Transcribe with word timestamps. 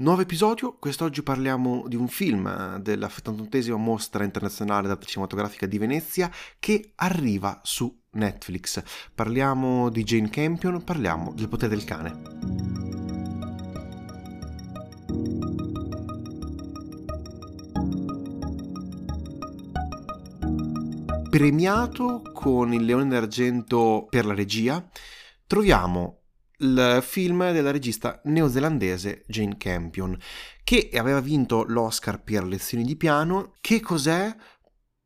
Nuovo 0.00 0.20
episodio, 0.20 0.76
quest'oggi 0.78 1.24
parliamo 1.24 1.88
di 1.88 1.96
un 1.96 2.06
film 2.06 2.76
della 2.76 3.08
71esima 3.08 3.74
mostra 3.74 4.22
internazionale 4.22 4.86
d'arte 4.86 5.06
cinematografica 5.06 5.66
di 5.66 5.76
Venezia 5.76 6.30
che 6.60 6.92
arriva 6.94 7.58
su 7.64 8.02
Netflix. 8.10 8.80
Parliamo 9.12 9.90
di 9.90 10.04
Jane 10.04 10.30
Campion, 10.30 10.84
parliamo 10.84 11.32
del 11.34 11.48
potere 11.48 11.74
del 11.74 11.82
cane. 11.82 12.20
Premiato 21.28 22.22
con 22.32 22.72
il 22.72 22.84
Leone 22.84 23.08
d'Argento 23.08 24.06
per 24.08 24.26
la 24.26 24.34
regia, 24.34 24.88
troviamo 25.44 26.17
il 26.58 26.98
film 27.02 27.52
della 27.52 27.70
regista 27.70 28.20
neozelandese 28.24 29.24
Jane 29.26 29.56
Campion, 29.56 30.16
che 30.64 30.90
aveva 30.94 31.20
vinto 31.20 31.64
l'Oscar 31.66 32.22
per 32.22 32.44
lezioni 32.44 32.84
di 32.84 32.96
piano. 32.96 33.54
Che 33.60 33.80
cos'è? 33.80 34.34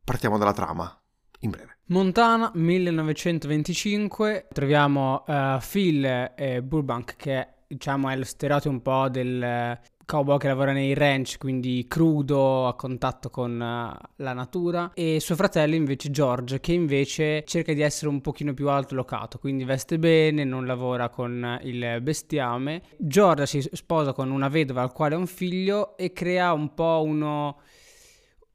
Partiamo 0.04 0.38
dalla 0.38 0.52
trama, 0.52 1.02
in 1.40 1.50
breve. 1.50 1.78
Montana 1.86 2.50
1925, 2.54 4.48
troviamo 4.52 5.24
uh, 5.26 5.58
Phil 5.60 6.32
e 6.36 6.62
Burbank 6.62 7.16
che 7.16 7.48
diciamo 7.72 8.08
è 8.10 8.16
lo 8.16 8.24
stereotipo 8.24 8.70
un 8.70 8.82
po' 8.82 9.08
del 9.08 9.78
cowboy 10.04 10.38
che 10.38 10.48
lavora 10.48 10.72
nei 10.72 10.94
ranch, 10.94 11.38
quindi 11.38 11.86
crudo, 11.88 12.66
a 12.66 12.74
contatto 12.74 13.30
con 13.30 13.52
uh, 13.52 14.08
la 14.16 14.32
natura, 14.32 14.92
e 14.94 15.18
suo 15.20 15.36
fratello 15.36 15.74
invece 15.74 16.10
George, 16.10 16.60
che 16.60 16.72
invece 16.72 17.44
cerca 17.44 17.72
di 17.72 17.80
essere 17.80 18.08
un 18.08 18.20
pochino 18.20 18.54
più 18.54 18.68
alto 18.68 18.94
locato, 18.94 19.38
quindi 19.38 19.64
veste 19.64 19.98
bene, 19.98 20.44
non 20.44 20.66
lavora 20.66 21.08
con 21.08 21.58
il 21.62 21.98
bestiame. 22.02 22.82
George 22.98 23.46
si 23.46 23.68
sposa 23.72 24.12
con 24.12 24.30
una 24.30 24.48
vedova 24.48 24.82
al 24.82 24.92
quale 24.92 25.14
ha 25.14 25.18
un 25.18 25.26
figlio 25.26 25.96
e 25.96 26.12
crea 26.12 26.52
un 26.52 26.74
po' 26.74 27.02
uno, 27.04 27.58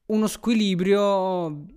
uno 0.08 0.28
squilibrio 0.28 1.76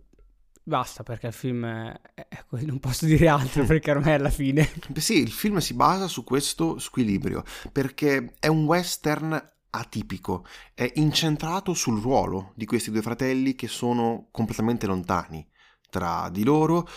Basta 0.62 1.02
perché 1.02 1.26
il 1.26 1.32
film 1.32 1.66
è, 1.66 2.24
non 2.60 2.78
posso 2.78 3.04
dire 3.04 3.26
altro 3.26 3.64
perché 3.64 3.90
ormai 3.90 4.10
è 4.10 4.14
alla 4.14 4.30
fine. 4.30 4.70
Sì, 4.94 5.18
il 5.18 5.32
film 5.32 5.58
si 5.58 5.74
basa 5.74 6.06
su 6.06 6.22
questo 6.22 6.78
squilibrio 6.78 7.42
perché 7.72 8.34
è 8.38 8.46
un 8.46 8.66
western 8.66 9.50
atipico, 9.70 10.44
è 10.74 10.90
incentrato 10.96 11.74
sul 11.74 12.00
ruolo 12.00 12.52
di 12.54 12.66
questi 12.66 12.90
due 12.90 13.02
fratelli 13.02 13.54
che 13.54 13.68
sono 13.68 14.28
completamente 14.30 14.86
lontani 14.86 15.46
tra 15.88 16.28
di 16.30 16.44
loro. 16.44 16.88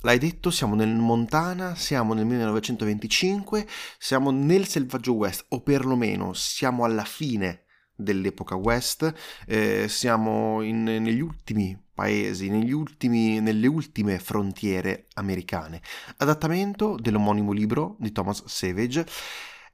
L'hai 0.00 0.18
detto, 0.18 0.50
siamo 0.50 0.74
nel 0.74 0.88
Montana, 0.88 1.76
siamo 1.76 2.12
nel 2.12 2.26
1925, 2.26 3.66
siamo 3.98 4.30
nel 4.30 4.66
selvaggio 4.66 5.14
West, 5.14 5.46
o 5.50 5.60
perlomeno 5.60 6.32
siamo 6.32 6.84
alla 6.84 7.04
fine 7.04 7.64
dell'epoca 7.94 8.56
West, 8.56 9.12
eh, 9.46 9.86
siamo 9.88 10.60
in, 10.62 10.82
negli 10.82 11.20
ultimi 11.20 11.80
paesi, 11.94 12.48
negli 12.48 12.72
ultimi, 12.72 13.40
nelle 13.40 13.68
ultime 13.68 14.18
frontiere 14.18 15.06
americane. 15.14 15.80
Adattamento 16.16 16.96
dell'omonimo 16.98 17.52
libro 17.52 17.96
di 18.00 18.10
Thomas 18.10 18.44
Savage 18.46 19.06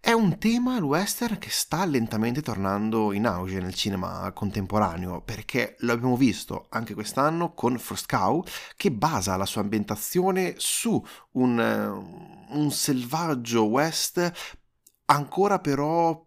è 0.09 0.13
un 0.13 0.39
tema, 0.39 0.79
il 0.79 0.85
western, 0.85 1.37
che 1.37 1.51
sta 1.51 1.85
lentamente 1.85 2.41
tornando 2.41 3.13
in 3.13 3.27
auge 3.27 3.61
nel 3.61 3.75
cinema 3.75 4.33
contemporaneo, 4.33 5.21
perché 5.21 5.77
lo 5.81 5.93
abbiamo 5.93 6.17
visto 6.17 6.65
anche 6.71 6.95
quest'anno 6.95 7.53
con 7.53 7.79
First 7.79 8.09
Cow, 8.09 8.43
che 8.75 8.91
basa 8.91 9.37
la 9.37 9.45
sua 9.45 9.61
ambientazione 9.61 10.55
su 10.57 11.05
un, 11.33 11.59
un 12.49 12.71
selvaggio 12.71 13.65
west 13.65 14.33
ancora 15.05 15.59
però 15.59 16.27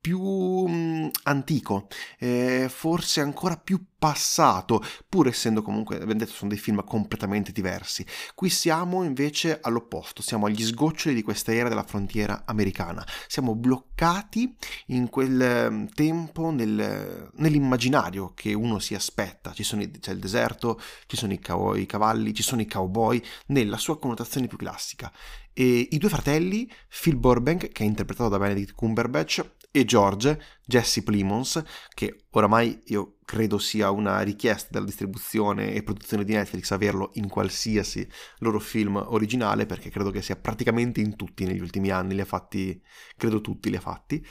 più 0.00 0.20
mh, 0.20 0.72
mm, 0.72 1.08
antico, 1.24 1.88
eh, 2.18 2.68
forse 2.70 3.20
ancora 3.20 3.56
più 3.56 3.84
passato, 4.00 4.82
pur 5.08 5.28
essendo 5.28 5.60
comunque, 5.60 5.96
abbiamo 5.96 6.14
detto, 6.14 6.32
sono 6.32 6.48
dei 6.48 6.58
film 6.58 6.82
completamente 6.84 7.52
diversi. 7.52 8.04
Qui 8.34 8.48
siamo 8.48 9.04
invece 9.04 9.58
all'opposto, 9.60 10.22
siamo 10.22 10.46
agli 10.46 10.62
sgoccioli 10.64 11.14
di 11.14 11.22
questa 11.22 11.52
era 11.52 11.68
della 11.68 11.82
frontiera 11.82 12.44
americana. 12.46 13.06
Siamo 13.26 13.54
bloccati 13.54 14.56
in 14.86 15.10
quel 15.10 15.68
mm, 15.70 15.84
tempo 15.94 16.50
nel, 16.50 17.30
nell'immaginario 17.34 18.32
che 18.34 18.54
uno 18.54 18.78
si 18.78 18.94
aspetta. 18.94 19.52
Sono, 19.60 19.84
c'è 20.00 20.12
il 20.12 20.18
deserto, 20.18 20.80
ci 21.06 21.16
sono 21.16 21.34
i, 21.34 21.38
cav- 21.38 21.76
i 21.76 21.84
cavalli, 21.84 22.32
ci 22.32 22.42
sono 22.42 22.62
i 22.62 22.66
cowboy, 22.66 23.22
nella 23.48 23.76
sua 23.76 23.98
connotazione 23.98 24.46
più 24.46 24.56
classica. 24.56 25.12
E 25.52 25.88
i 25.90 25.98
due 25.98 26.08
fratelli, 26.08 26.70
Phil 26.88 27.16
Burbank, 27.16 27.68
che 27.70 27.82
è 27.82 27.86
interpretato 27.86 28.30
da 28.30 28.38
Benedict 28.38 28.74
Cumberbatch, 28.74 29.44
e 29.72 29.84
George, 29.84 30.40
Jesse 30.64 31.02
Plimons, 31.02 31.62
che 31.94 32.24
oramai 32.30 32.82
io 32.86 33.18
credo 33.24 33.58
sia 33.58 33.90
una 33.90 34.20
richiesta 34.22 34.68
della 34.72 34.86
distribuzione 34.86 35.72
e 35.72 35.84
produzione 35.84 36.24
di 36.24 36.32
Netflix 36.32 36.72
averlo 36.72 37.10
in 37.14 37.28
qualsiasi 37.28 38.08
loro 38.38 38.58
film 38.58 38.96
originale, 38.96 39.66
perché 39.66 39.90
credo 39.90 40.10
che 40.10 40.22
sia 40.22 40.34
praticamente 40.34 41.00
in 41.00 41.14
tutti 41.14 41.44
negli 41.44 41.60
ultimi 41.60 41.90
anni, 41.90 42.14
li 42.14 42.20
ha 42.20 42.24
fatti, 42.24 42.82
credo 43.16 43.40
tutti 43.40 43.70
li 43.70 43.76
ha 43.76 43.80
fatti, 43.80 44.24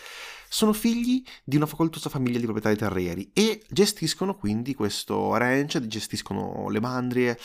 sono 0.49 0.73
figli 0.73 1.23
di 1.45 1.55
una 1.55 1.65
facoltosa 1.65 2.09
famiglia 2.09 2.39
di 2.39 2.43
proprietari 2.43 2.75
terrieri 2.75 3.31
e 3.33 3.63
gestiscono 3.69 4.35
quindi 4.35 4.73
questo 4.73 5.35
ranch, 5.37 5.79
gestiscono 5.87 6.67
le 6.69 6.81
mandrie, 6.81 7.39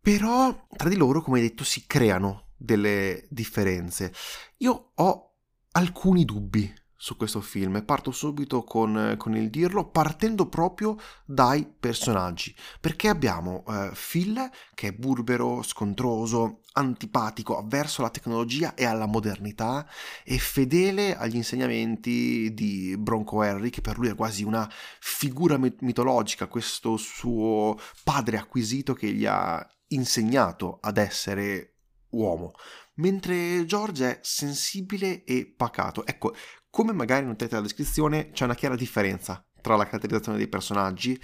però 0.00 0.66
tra 0.76 0.88
di 0.88 0.96
loro, 0.96 1.20
come 1.22 1.40
detto, 1.40 1.64
si 1.64 1.84
creano 1.86 2.50
delle 2.56 3.26
differenze. 3.28 4.12
Io 4.58 4.92
ho 4.94 5.34
alcuni 5.72 6.24
dubbi 6.24 6.72
su 7.02 7.16
questo 7.16 7.40
film. 7.40 7.74
E 7.74 7.82
parto 7.82 8.12
subito 8.12 8.62
con, 8.62 9.16
con, 9.18 9.34
il 9.34 9.50
dirlo 9.50 9.90
partendo 9.90 10.46
proprio 10.46 10.96
dai 11.26 11.66
personaggi. 11.66 12.54
Perché 12.80 13.08
abbiamo 13.08 13.64
eh, 13.66 13.90
Phil 13.92 14.48
che 14.72 14.88
è 14.88 14.92
burbero, 14.92 15.62
scontroso, 15.62 16.60
antipatico, 16.74 17.58
avverso 17.58 18.02
alla 18.02 18.10
tecnologia 18.10 18.74
e 18.74 18.84
alla 18.84 19.06
modernità 19.06 19.84
e 20.22 20.38
fedele 20.38 21.16
agli 21.16 21.34
insegnamenti 21.34 22.54
di 22.54 22.94
Bronco 22.96 23.40
Harry 23.40 23.70
che 23.70 23.80
per 23.80 23.98
lui 23.98 24.06
è 24.06 24.14
quasi 24.14 24.44
una 24.44 24.70
figura 25.00 25.58
mitologica, 25.58 26.46
questo 26.46 26.96
suo 26.96 27.80
padre 28.04 28.36
acquisito 28.36 28.94
che 28.94 29.10
gli 29.10 29.26
ha 29.26 29.66
insegnato 29.88 30.78
ad 30.80 30.98
essere 30.98 31.78
uomo. 32.10 32.52
Mentre 32.96 33.64
George 33.64 34.08
è 34.08 34.18
sensibile 34.22 35.24
e 35.24 35.52
pacato. 35.56 36.04
Ecco, 36.04 36.34
come 36.72 36.94
magari 36.94 37.26
notate 37.26 37.50
dalla 37.50 37.60
descrizione, 37.60 38.30
c'è 38.30 38.44
una 38.44 38.54
chiara 38.54 38.76
differenza 38.76 39.44
tra 39.60 39.76
la 39.76 39.84
caratterizzazione 39.84 40.38
dei 40.38 40.48
personaggi 40.48 41.20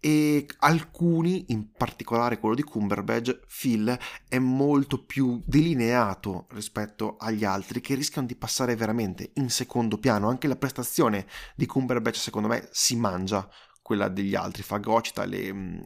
e 0.00 0.46
alcuni, 0.58 1.44
in 1.48 1.70
particolare 1.70 2.40
quello 2.40 2.56
di 2.56 2.64
Cumberbatch, 2.64 3.38
Phil, 3.46 3.96
è 4.28 4.38
molto 4.40 5.04
più 5.04 5.40
delineato 5.46 6.48
rispetto 6.50 7.16
agli 7.18 7.44
altri 7.44 7.80
che 7.80 7.94
rischiano 7.94 8.26
di 8.26 8.34
passare 8.34 8.74
veramente 8.74 9.30
in 9.34 9.48
secondo 9.48 9.96
piano. 9.96 10.28
Anche 10.28 10.48
la 10.48 10.56
prestazione 10.56 11.24
di 11.54 11.66
Cumberbatch 11.66 12.16
secondo 12.16 12.48
me 12.48 12.68
si 12.72 12.96
mangia 12.96 13.48
quella 13.82 14.08
degli 14.08 14.34
altri, 14.34 14.64
fagocita 14.64 15.24
le, 15.24 15.84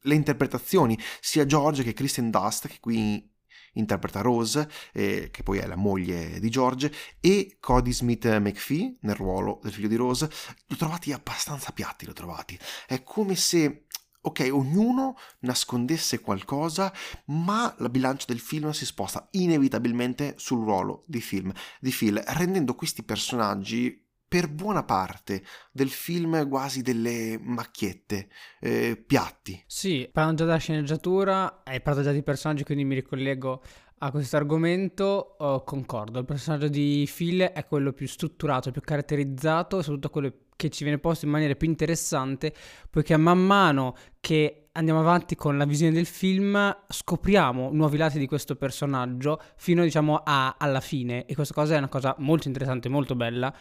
le 0.00 0.14
interpretazioni 0.14 0.98
sia 1.20 1.46
George 1.46 1.84
che 1.84 1.92
Kristen 1.92 2.28
Dust 2.28 2.66
che 2.66 2.80
qui 2.80 3.31
interpreta 3.74 4.20
Rose, 4.20 4.68
eh, 4.92 5.28
che 5.30 5.42
poi 5.42 5.58
è 5.58 5.66
la 5.66 5.76
moglie 5.76 6.40
di 6.40 6.50
George, 6.50 6.92
e 7.20 7.56
Cody 7.60 7.92
Smith 7.92 8.26
McPhee 8.26 8.96
nel 9.00 9.14
ruolo 9.14 9.60
del 9.62 9.72
figlio 9.72 9.88
di 9.88 9.96
Rose. 9.96 10.30
Li 10.66 10.74
ho 10.74 10.76
trovati 10.76 11.12
abbastanza 11.12 11.72
piatti, 11.72 12.04
li 12.04 12.10
ho 12.10 12.14
trovati. 12.14 12.58
È 12.86 13.02
come 13.02 13.34
se 13.34 13.86
ok, 14.24 14.48
ognuno 14.52 15.16
nascondesse 15.40 16.20
qualcosa, 16.20 16.92
ma 17.26 17.74
la 17.78 17.88
bilancia 17.88 18.26
del 18.28 18.38
film 18.38 18.70
si 18.70 18.86
sposta 18.86 19.26
inevitabilmente 19.32 20.34
sul 20.36 20.64
ruolo 20.64 21.02
di, 21.06 21.20
film, 21.20 21.52
di 21.80 21.90
Phil, 21.90 22.22
rendendo 22.28 22.74
questi 22.74 23.02
personaggi 23.02 24.00
per 24.32 24.48
buona 24.48 24.82
parte 24.82 25.42
del 25.70 25.90
film 25.90 26.48
quasi 26.48 26.80
delle 26.80 27.38
macchiette, 27.38 28.28
eh, 28.60 28.96
piatti. 28.96 29.62
Sì, 29.66 30.08
parlando 30.10 30.38
già 30.38 30.46
della 30.46 30.56
sceneggiatura, 30.56 31.60
hai 31.62 31.82
parlato 31.82 32.06
già 32.06 32.12
di 32.12 32.22
personaggi, 32.22 32.64
quindi 32.64 32.82
mi 32.84 32.94
ricollego 32.94 33.62
a 33.98 34.10
questo 34.10 34.38
argomento, 34.38 35.36
oh, 35.38 35.62
concordo. 35.64 36.20
Il 36.20 36.24
personaggio 36.24 36.68
di 36.68 37.06
Phil 37.14 37.42
è 37.42 37.66
quello 37.66 37.92
più 37.92 38.08
strutturato, 38.08 38.70
più 38.70 38.80
caratterizzato 38.80 39.80
e 39.80 39.82
soprattutto 39.82 40.08
quello 40.08 40.32
che 40.56 40.70
ci 40.70 40.82
viene 40.84 40.98
posto 40.98 41.26
in 41.26 41.30
maniera 41.30 41.54
più 41.54 41.68
interessante, 41.68 42.54
poiché 42.88 43.14
man 43.18 43.38
mano 43.38 43.94
che 44.18 44.68
andiamo 44.72 45.00
avanti 45.00 45.34
con 45.34 45.58
la 45.58 45.66
visione 45.66 45.92
del 45.92 46.06
film 46.06 46.74
scopriamo 46.88 47.68
nuovi 47.70 47.98
lati 47.98 48.18
di 48.18 48.26
questo 48.26 48.56
personaggio 48.56 49.38
fino 49.56 49.82
diciamo 49.82 50.22
a, 50.24 50.56
alla 50.58 50.80
fine 50.80 51.26
e 51.26 51.34
questa 51.34 51.52
cosa 51.52 51.74
è 51.74 51.78
una 51.78 51.88
cosa 51.88 52.14
molto 52.20 52.48
interessante, 52.48 52.88
molto 52.88 53.14
bella 53.14 53.54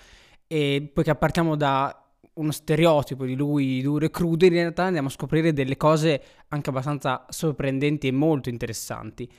e 0.52 0.92
poiché 0.94 1.16
partiamo 1.16 1.56
da 1.56 1.98
uno 2.34 2.52
stereotipo 2.52 3.24
di 3.24 3.36
lui 3.38 3.82
duro 3.82 4.04
e 4.04 4.12
crudo, 4.12 4.44
in 4.44 4.52
realtà 4.52 4.84
andiamo 4.84 5.08
a 5.08 5.12
scoprire 5.12 5.54
delle 5.54 5.78
cose 5.78 6.22
anche 6.50 6.70
abbastanza 6.70 7.26
sorprendenti 7.30 8.08
e 8.08 8.12
molto 8.12 8.50
interessanti. 8.50 9.30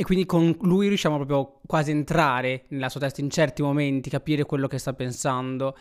e 0.00 0.04
quindi 0.04 0.26
con 0.26 0.56
lui 0.60 0.86
riusciamo 0.86 1.16
proprio 1.16 1.60
quasi 1.66 1.90
a 1.90 1.94
entrare 1.94 2.66
nella 2.68 2.88
sua 2.88 3.00
testa 3.00 3.20
in 3.20 3.30
certi 3.30 3.62
momenti, 3.62 4.08
capire 4.08 4.44
quello 4.44 4.68
che 4.68 4.78
sta 4.78 4.92
pensando 4.92 5.76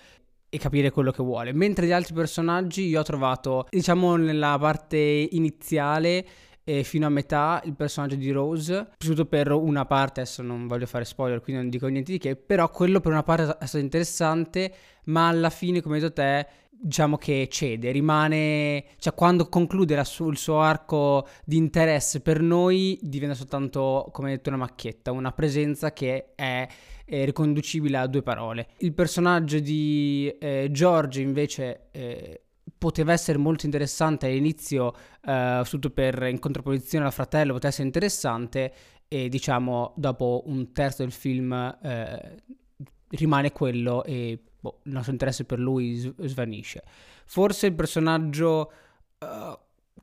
e 0.50 0.58
capire 0.58 0.90
quello 0.90 1.12
che 1.12 1.22
vuole. 1.22 1.54
Mentre 1.54 1.86
gli 1.86 1.92
altri 1.92 2.16
personaggi 2.16 2.88
io 2.88 3.02
ho 3.02 3.04
trovato, 3.04 3.68
diciamo 3.70 4.16
nella 4.16 4.58
parte 4.58 4.98
iniziale 4.98 6.26
e 6.70 6.84
fino 6.84 7.06
a 7.06 7.10
metà 7.10 7.62
il 7.64 7.76
personaggio 7.76 8.16
di 8.16 8.30
Rose, 8.30 8.90
piaciuto 8.98 9.26
per 9.26 9.54
una 9.54 9.86
parte, 9.86 10.20
adesso 10.20 10.42
non 10.42 10.68
voglio 10.68 10.86
fare 10.86 11.06
spoiler, 11.06 11.40
quindi 11.40 11.62
non 11.62 11.72
dico 11.72 11.88
niente 11.88 12.12
di 12.12 12.18
che, 12.18 12.36
però 12.36 12.70
quello 12.70 13.00
per 13.00 13.14
una 13.14 13.24
parte 13.24 13.44
è 13.58 13.66
stato 13.66 13.82
interessante, 13.82 14.74
ma 15.06 15.30
alla 15.30 15.50
fine, 15.50 15.80
come 15.80 15.96
hai 15.96 16.02
detto 16.02 16.16
te, 16.16 16.46
diciamo 16.70 17.16
che 17.16 17.48
cede, 17.50 17.92
rimane, 17.92 18.84
cioè 19.00 19.14
quando 19.14 19.48
conclude 19.48 20.04
su- 20.04 20.30
il 20.30 20.36
suo 20.36 20.60
arco 20.60 21.26
di 21.46 21.56
interesse 21.56 22.20
per 22.20 22.42
noi 22.42 23.00
diventa 23.02 23.34
soltanto, 23.34 24.10
come 24.12 24.32
detto, 24.32 24.50
una 24.50 24.58
macchietta, 24.58 25.14
una 25.14 25.32
presenza 25.32 25.94
che 25.94 26.34
è, 26.36 26.68
è 27.06 27.24
riconducibile 27.24 27.96
a 27.96 28.08
due 28.08 28.24
parole. 28.24 28.68
Il 28.80 28.94
personaggio 28.94 29.60
di 29.60 30.36
eh, 30.38 30.68
George 30.70 31.22
invece 31.22 31.88
eh, 31.92 32.42
poteva 32.78 33.14
essere 33.14 33.38
molto 33.38 33.66
interessante 33.66 34.28
all'inizio, 34.28 34.94
eh, 34.94 35.62
soprattutto 35.64 35.90
per 35.90 36.24
in 36.24 36.40
contrapposizione 36.40 37.06
al 37.06 37.14
fratello, 37.14 37.54
poteva 37.54 37.70
essere 37.70 37.88
interessante 37.88 38.74
e 39.08 39.30
diciamo 39.30 39.94
dopo 39.96 40.44
un 40.48 40.72
terzo 40.74 41.04
del 41.04 41.12
film 41.12 41.54
eh, 41.82 42.44
rimane 43.10 43.52
quello 43.52 44.04
e 44.04 44.40
boh, 44.60 44.80
il 44.84 44.92
nostro 44.92 45.12
interesse 45.12 45.46
per 45.46 45.60
lui 45.60 46.14
svanisce. 46.20 46.84
Forse 47.26 47.68
il 47.68 47.74
personaggio 47.74 48.72
uh, 49.20 49.58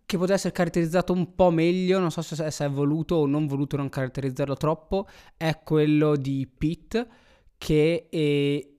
che 0.07 0.17
poteva 0.17 0.35
essere 0.35 0.53
caratterizzato 0.53 1.13
un 1.13 1.35
po' 1.35 1.51
meglio, 1.51 1.99
non 1.99 2.11
so 2.11 2.23
se, 2.23 2.51
se 2.51 2.65
è 2.65 2.71
voluto 2.71 3.17
o 3.17 3.27
non 3.27 3.47
voluto 3.47 3.77
non 3.77 3.89
caratterizzarlo 3.89 4.55
troppo, 4.57 5.07
è 5.37 5.61
quello 5.63 6.17
di 6.17 6.49
Pete, 6.57 7.07
che 7.57 8.09
è, 8.11 8.74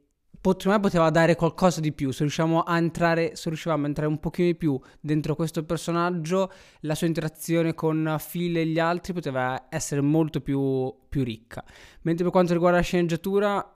me 0.65 0.79
poteva 0.79 1.09
dare 1.09 1.35
qualcosa 1.35 1.79
di 1.79 1.91
più. 1.91 2.11
Se 2.11 2.19
riusciamo 2.19 2.61
a 2.61 2.77
entrare, 2.77 3.35
se 3.35 3.49
riuscivamo 3.49 3.85
a 3.85 3.87
entrare 3.87 4.09
un 4.09 4.19
pochino 4.19 4.47
di 4.47 4.55
più 4.55 4.79
dentro 4.99 5.35
questo 5.35 5.63
personaggio, 5.63 6.51
la 6.81 6.95
sua 6.95 7.07
interazione 7.07 7.73
con 7.73 8.17
Phil 8.31 8.57
e 8.57 8.65
gli 8.65 8.79
altri 8.79 9.13
poteva 9.13 9.67
essere 9.69 10.01
molto 10.01 10.41
più, 10.41 10.93
più 11.09 11.23
ricca. 11.23 11.63
Mentre 12.01 12.23
per 12.23 12.31
quanto 12.31 12.53
riguarda 12.53 12.77
la 12.77 12.83
sceneggiatura, 12.83 13.69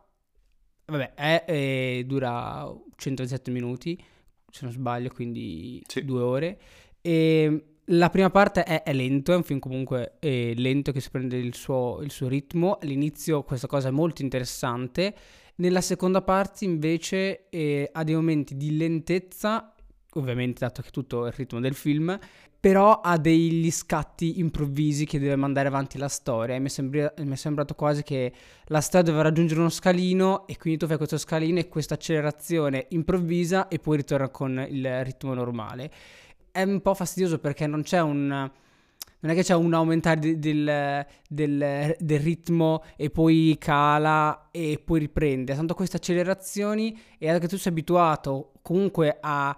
Vabbè, 0.90 1.14
è, 1.14 1.46
è, 1.46 2.04
dura 2.06 2.68
107 2.96 3.52
minuti, 3.52 4.02
se 4.50 4.66
non 4.66 4.72
sbaglio, 4.72 5.10
quindi 5.10 5.82
sì. 5.88 6.04
due 6.04 6.22
ore. 6.22 6.60
E 7.02 7.64
la 7.86 8.10
prima 8.10 8.30
parte 8.30 8.64
è, 8.64 8.84
è, 8.84 8.94
lento, 8.94 9.32
è 9.32 9.36
un 9.36 9.44
film 9.44 9.60
comunque 9.60 10.18
è 10.20 10.54
lento 10.56 10.92
che 10.92 11.00
si 11.00 11.10
prende 11.10 11.38
il 11.38 11.56
suo, 11.56 12.00
il 12.02 12.12
suo 12.12 12.28
ritmo. 12.28 12.78
All'inizio 12.82 13.44
questa 13.44 13.68
cosa 13.68 13.90
è 13.90 13.92
molto 13.92 14.22
interessante. 14.22 15.16
Nella 15.60 15.82
seconda 15.82 16.22
parte 16.22 16.64
invece 16.64 17.50
eh, 17.50 17.90
ha 17.92 18.04
dei 18.06 18.16
momenti 18.16 18.56
di 18.56 18.78
lentezza, 18.78 19.74
ovviamente 20.14 20.60
dato 20.60 20.82
che 20.82 20.90
tutto 20.90 21.26
il 21.26 21.34
ritmo 21.34 21.60
del 21.60 21.74
film, 21.74 22.18
però 22.58 23.02
ha 23.02 23.18
degli 23.18 23.70
scatti 23.70 24.40
improvvisi 24.40 25.06
che 25.06 25.20
deve 25.20 25.36
mandare 25.36 25.68
avanti 25.68 25.98
la 25.98 26.08
storia 26.08 26.56
e 26.56 26.60
mi 26.60 26.68
è, 26.68 26.70
sembri- 26.70 27.12
mi 27.18 27.32
è, 27.32 27.36
sembrato 27.36 27.76
quasi 27.76 28.04
che 28.04 28.32
la 28.68 28.80
storia 28.80 29.08
doveva 29.08 29.24
raggiungere 29.24 29.60
uno 29.60 29.70
scalino 29.70 30.48
e 30.48 30.58
quindi 30.58 30.80
tu 30.80 30.88
fai 30.88 30.96
questo 30.96 31.18
scalino 31.18 31.60
e 31.60 31.68
questa 31.68 31.96
accelerazione 31.96 32.86
improvvisa 32.90 33.68
e 33.68 33.80
poi 33.80 33.98
ritorna 33.98 34.30
con 34.30 34.66
il 34.70 35.04
ritmo 35.04 35.34
normale. 35.34 35.92
È 36.52 36.64
un 36.64 36.80
po' 36.82 36.94
fastidioso 36.94 37.38
perché 37.38 37.68
non 37.68 37.82
c'è 37.82 38.00
un... 38.00 38.50
Non 39.22 39.32
è 39.34 39.36
che 39.36 39.44
c'è 39.44 39.54
un 39.54 39.74
aumentare 39.74 40.40
del, 40.40 41.06
del, 41.28 41.96
del, 42.00 42.20
ritmo 42.20 42.84
e 42.96 43.10
poi 43.10 43.58
cala 43.60 44.48
e 44.50 44.82
poi 44.84 45.00
riprende. 45.00 45.56
Sono 45.56 45.74
queste 45.74 45.98
accelerazioni 45.98 46.98
e 47.18 47.30
anche 47.30 47.50
tu 47.50 47.58
sei 47.58 47.72
abituato 47.72 48.54
comunque 48.62 49.18
a 49.20 49.58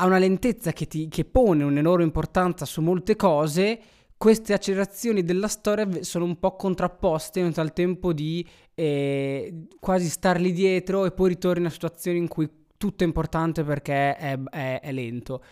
ha 0.00 0.06
una 0.06 0.18
lentezza 0.18 0.72
che, 0.72 0.86
ti, 0.86 1.08
che 1.08 1.24
pone 1.24 1.64
un'enorme 1.64 2.04
importanza 2.04 2.64
su 2.64 2.80
molte 2.80 3.16
cose, 3.16 3.80
queste 4.16 4.52
accelerazioni 4.52 5.24
della 5.24 5.48
storia 5.48 6.02
sono 6.02 6.24
un 6.24 6.38
po' 6.38 6.56
contrapposte 6.56 7.40
in 7.40 7.52
tal 7.52 7.72
tempo 7.72 8.12
di 8.12 8.46
eh, 8.74 9.66
quasi 9.80 10.08
starli 10.08 10.52
dietro 10.52 11.04
e 11.04 11.12
poi 11.12 11.30
ritorni 11.30 11.66
a 11.66 11.70
situazioni 11.70 12.18
in 12.18 12.28
cui 12.28 12.48
tutto 12.76 13.02
è 13.02 13.06
importante 13.06 13.64
perché 13.64 14.16
è, 14.16 14.38
è, 14.38 14.80
è 14.80 14.92
lento. 14.92 15.42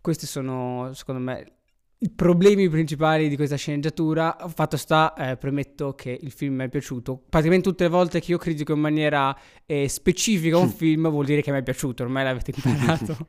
Questi 0.00 0.26
sono, 0.26 0.92
secondo 0.92 1.20
me, 1.20 1.52
i 1.98 2.10
problemi 2.10 2.68
principali 2.68 3.28
di 3.28 3.36
questa 3.36 3.56
sceneggiatura. 3.56 4.36
Fatto 4.52 4.76
sta, 4.76 5.14
eh, 5.14 5.36
premetto 5.36 5.94
che 5.94 6.18
il 6.20 6.32
film 6.32 6.56
mi 6.56 6.64
è 6.64 6.68
piaciuto. 6.68 7.22
Praticamente 7.28 7.68
tutte 7.68 7.84
le 7.84 7.90
volte 7.90 8.20
che 8.20 8.32
io 8.32 8.38
critico 8.38 8.72
in 8.72 8.80
maniera 8.80 9.36
eh, 9.64 9.88
specifica 9.88 10.58
un 10.58 10.70
film 10.70 11.08
vuol 11.08 11.24
dire 11.24 11.40
che 11.40 11.50
mi 11.50 11.58
è 11.58 11.62
piaciuto, 11.62 12.02
ormai 12.02 12.24
l'avete 12.24 12.52
imparato. 12.62 13.28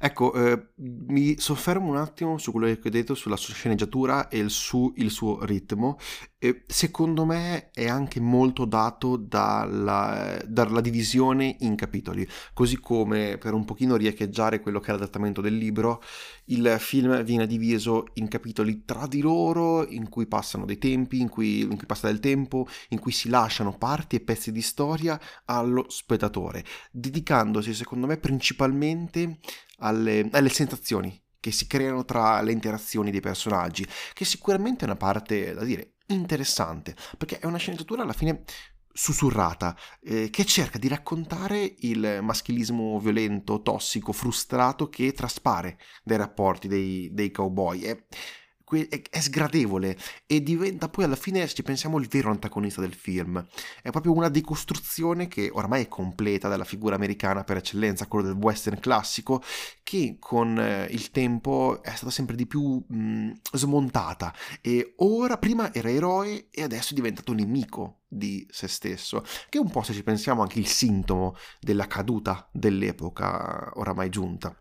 ecco, 0.00 0.32
eh, 0.34 0.68
mi 0.76 1.38
soffermo 1.38 1.88
un 1.88 1.96
attimo 1.96 2.38
su 2.38 2.50
quello 2.50 2.66
che 2.66 2.80
hai 2.82 2.90
detto 2.90 3.14
sulla 3.14 3.36
sua 3.36 3.54
sceneggiatura 3.54 4.28
e 4.28 4.38
il, 4.38 4.50
su, 4.50 4.92
il 4.96 5.10
suo 5.10 5.44
ritmo. 5.44 5.98
E 6.38 6.64
secondo 6.66 7.24
me 7.24 7.70
è 7.70 7.88
anche 7.88 8.20
molto 8.20 8.66
dato 8.66 9.16
dalla, 9.16 10.38
dalla 10.46 10.82
divisione 10.82 11.56
in 11.60 11.76
capitoli, 11.76 12.28
così 12.52 12.78
come 12.78 13.38
per 13.38 13.54
un 13.54 13.64
pochino 13.64 13.96
riecheggiare 13.96 14.60
quello 14.60 14.78
che 14.78 14.90
è 14.90 14.92
l'adattamento 14.92 15.40
del 15.40 15.56
libro, 15.56 16.02
il 16.46 16.76
film 16.78 17.22
viene 17.22 17.46
diviso 17.46 18.08
in 18.14 18.28
capitoli 18.28 18.84
tra 18.84 19.06
di 19.06 19.22
loro, 19.22 19.88
in 19.88 20.10
cui 20.10 20.26
passano 20.26 20.66
dei 20.66 20.76
tempi, 20.76 21.20
in 21.20 21.30
cui, 21.30 21.60
in 21.60 21.78
cui 21.78 21.86
passa 21.86 22.08
del 22.08 22.20
tempo, 22.20 22.66
in 22.90 22.98
cui 22.98 23.12
si 23.12 23.30
lasciano 23.30 23.78
parti 23.78 24.16
e 24.16 24.20
pezzi 24.20 24.52
di 24.52 24.60
storia 24.60 25.18
allo 25.46 25.86
spettatore, 25.88 26.62
dedicandosi 26.90 27.72
secondo 27.72 28.06
me 28.06 28.18
principalmente 28.18 29.38
alle, 29.78 30.28
alle 30.32 30.50
sensazioni 30.50 31.18
che 31.40 31.50
si 31.50 31.66
creano 31.66 32.04
tra 32.04 32.42
le 32.42 32.52
interazioni 32.52 33.10
dei 33.10 33.20
personaggi, 33.20 33.86
che 34.12 34.26
sicuramente 34.26 34.82
è 34.84 34.88
una 34.88 34.96
parte 34.96 35.54
da 35.54 35.64
dire 35.64 35.92
interessante, 36.08 36.94
perché 37.16 37.38
è 37.38 37.46
una 37.46 37.58
sceneggiatura 37.58 38.02
alla 38.02 38.12
fine 38.12 38.44
sussurrata, 38.92 39.76
eh, 40.02 40.30
che 40.30 40.44
cerca 40.44 40.78
di 40.78 40.88
raccontare 40.88 41.74
il 41.80 42.20
maschilismo 42.22 42.98
violento, 42.98 43.60
tossico, 43.60 44.12
frustrato 44.12 44.88
che 44.88 45.12
traspare 45.12 45.78
dai 46.02 46.16
rapporti 46.16 46.66
dei, 46.66 47.10
dei 47.12 47.30
cowboy. 47.30 47.80
È, 47.80 48.04
è 48.74 49.20
sgradevole 49.20 49.96
e 50.26 50.42
diventa 50.42 50.88
poi 50.88 51.04
alla 51.04 51.16
fine, 51.16 51.46
ci 51.46 51.62
pensiamo, 51.62 51.98
il 51.98 52.08
vero 52.08 52.30
antagonista 52.30 52.80
del 52.80 52.94
film. 52.94 53.44
È 53.80 53.90
proprio 53.90 54.12
una 54.12 54.28
decostruzione 54.28 55.28
che 55.28 55.50
ormai 55.52 55.84
è 55.84 55.88
completa 55.88 56.48
della 56.48 56.64
figura 56.64 56.96
americana 56.96 57.44
per 57.44 57.58
eccellenza, 57.58 58.06
quello 58.08 58.26
del 58.26 58.36
western 58.36 58.80
classico, 58.80 59.42
che 59.82 60.16
con 60.18 60.58
eh, 60.58 60.86
il 60.90 61.10
tempo 61.10 61.80
è 61.82 61.94
stata 61.94 62.10
sempre 62.10 62.34
di 62.34 62.46
più 62.46 62.84
mh, 62.86 63.32
smontata 63.52 64.34
e 64.60 64.94
ora 64.96 65.38
prima 65.38 65.72
era 65.72 65.90
eroe 65.90 66.48
e 66.50 66.62
adesso 66.62 66.90
è 66.90 66.94
diventato 66.96 67.32
nemico 67.32 68.00
di 68.08 68.46
se 68.50 68.66
stesso, 68.68 69.22
che 69.48 69.58
è 69.58 69.60
un 69.60 69.70
po' 69.70 69.82
se 69.82 69.92
ci 69.92 70.02
pensiamo 70.02 70.42
anche 70.42 70.58
il 70.58 70.66
sintomo 70.66 71.36
della 71.60 71.86
caduta 71.86 72.48
dell'epoca 72.52 73.70
oramai 73.74 74.08
giunta. 74.08 74.56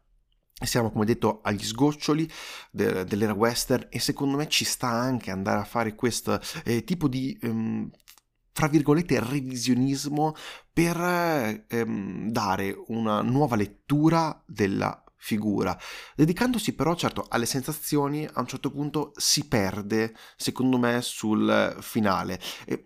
Siamo, 0.64 0.90
come 0.90 1.04
detto, 1.04 1.42
agli 1.44 1.64
sgoccioli 1.64 2.32
de- 2.72 3.04
dell'era 3.04 3.34
western 3.34 3.88
e 3.90 4.00
secondo 4.00 4.38
me 4.38 4.48
ci 4.48 4.64
sta 4.64 4.88
anche 4.88 5.30
andare 5.30 5.60
a 5.60 5.66
fare 5.66 5.96
questo 5.96 6.40
eh, 6.64 6.84
tipo 6.86 7.10
di, 7.10 7.38
ehm, 7.42 7.90
fra 8.54 8.68
virgolette, 8.68 9.20
revisionismo 9.20 10.34
per 10.72 11.66
ehm, 11.68 12.30
dare 12.32 12.74
una 12.88 13.22
nuova 13.22 13.58
lettura 13.58 14.42
della 14.48 15.04
figura. 15.18 15.78
Dedicandosi 16.16 16.74
però, 16.74 16.96
certo, 16.96 17.26
alle 17.28 17.46
sensazioni, 17.46 18.26
a 18.26 18.40
un 18.40 18.48
certo 18.48 18.72
punto 18.72 19.12
si 19.18 19.48
perde, 19.48 20.16
secondo 20.38 20.78
me, 20.78 21.02
sul 21.02 21.76
finale. 21.82 22.40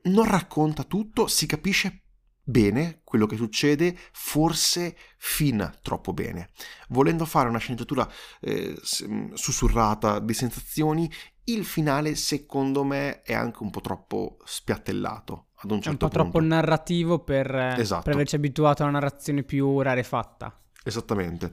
Non 0.03 0.25
racconta 0.25 0.83
tutto, 0.85 1.27
si 1.27 1.45
capisce 1.45 2.01
bene 2.49 3.01
quello 3.03 3.27
che 3.27 3.35
succede, 3.35 3.95
forse 4.11 4.95
fin 5.17 5.71
troppo 5.81 6.13
bene. 6.13 6.49
Volendo 6.89 7.25
fare 7.25 7.47
una 7.47 7.59
sceneggiatura 7.59 8.09
eh, 8.41 8.75
mm, 9.07 9.33
sussurrata 9.33 10.19
di 10.19 10.33
sensazioni, 10.33 11.11
il 11.45 11.65
finale 11.65 12.15
secondo 12.15 12.83
me 12.83 13.21
è 13.21 13.33
anche 13.33 13.63
un 13.63 13.69
po' 13.69 13.81
troppo 13.81 14.37
spiattellato. 14.43 15.47
Ad 15.61 15.71
un 15.71 15.81
certo 15.81 15.89
è 15.89 15.91
un 15.91 15.97
po' 15.97 16.07
punto. 16.07 16.31
troppo 16.31 16.39
narrativo 16.45 17.19
per, 17.19 17.53
esatto. 17.55 18.03
per 18.03 18.13
averci 18.13 18.35
abituato 18.35 18.83
a 18.83 18.87
una 18.87 18.99
narrazione 18.99 19.43
più 19.43 19.81
rarefatta. 19.81 20.61
Esattamente. 20.83 21.51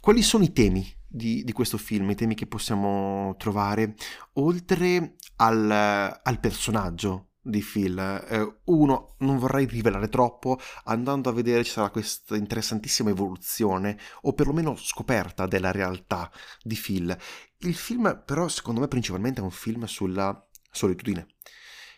Quali 0.00 0.22
sono 0.22 0.44
i 0.44 0.52
temi 0.52 0.86
di, 1.06 1.44
di, 1.44 1.52
questo 1.52 1.78
film, 1.78 2.10
i 2.10 2.14
temi 2.14 2.34
che 2.34 2.46
possiamo 2.46 3.34
trovare, 3.38 3.94
oltre 4.34 5.14
al, 5.36 5.70
al 5.70 6.40
personaggio 6.40 7.28
di 7.44 7.60
Phil. 7.60 7.98
Eh, 8.28 8.56
uno, 8.64 9.14
non 9.18 9.38
vorrei 9.38 9.66
rivelare 9.66 10.08
troppo, 10.08 10.58
andando 10.84 11.28
a 11.28 11.32
vedere 11.32 11.62
ci 11.62 11.70
sarà 11.70 11.90
questa 11.90 12.36
interessantissima 12.36 13.10
evoluzione, 13.10 13.98
o 14.22 14.32
perlomeno 14.32 14.74
scoperta 14.76 15.46
della 15.46 15.70
realtà 15.70 16.30
di 16.62 16.74
Phil. 16.74 17.16
Il 17.58 17.74
film, 17.74 18.22
però, 18.24 18.48
secondo 18.48 18.80
me, 18.80 18.88
principalmente 18.88 19.40
è 19.40 19.44
un 19.44 19.50
film 19.50 19.84
sulla 19.84 20.46
solitudine. 20.70 21.28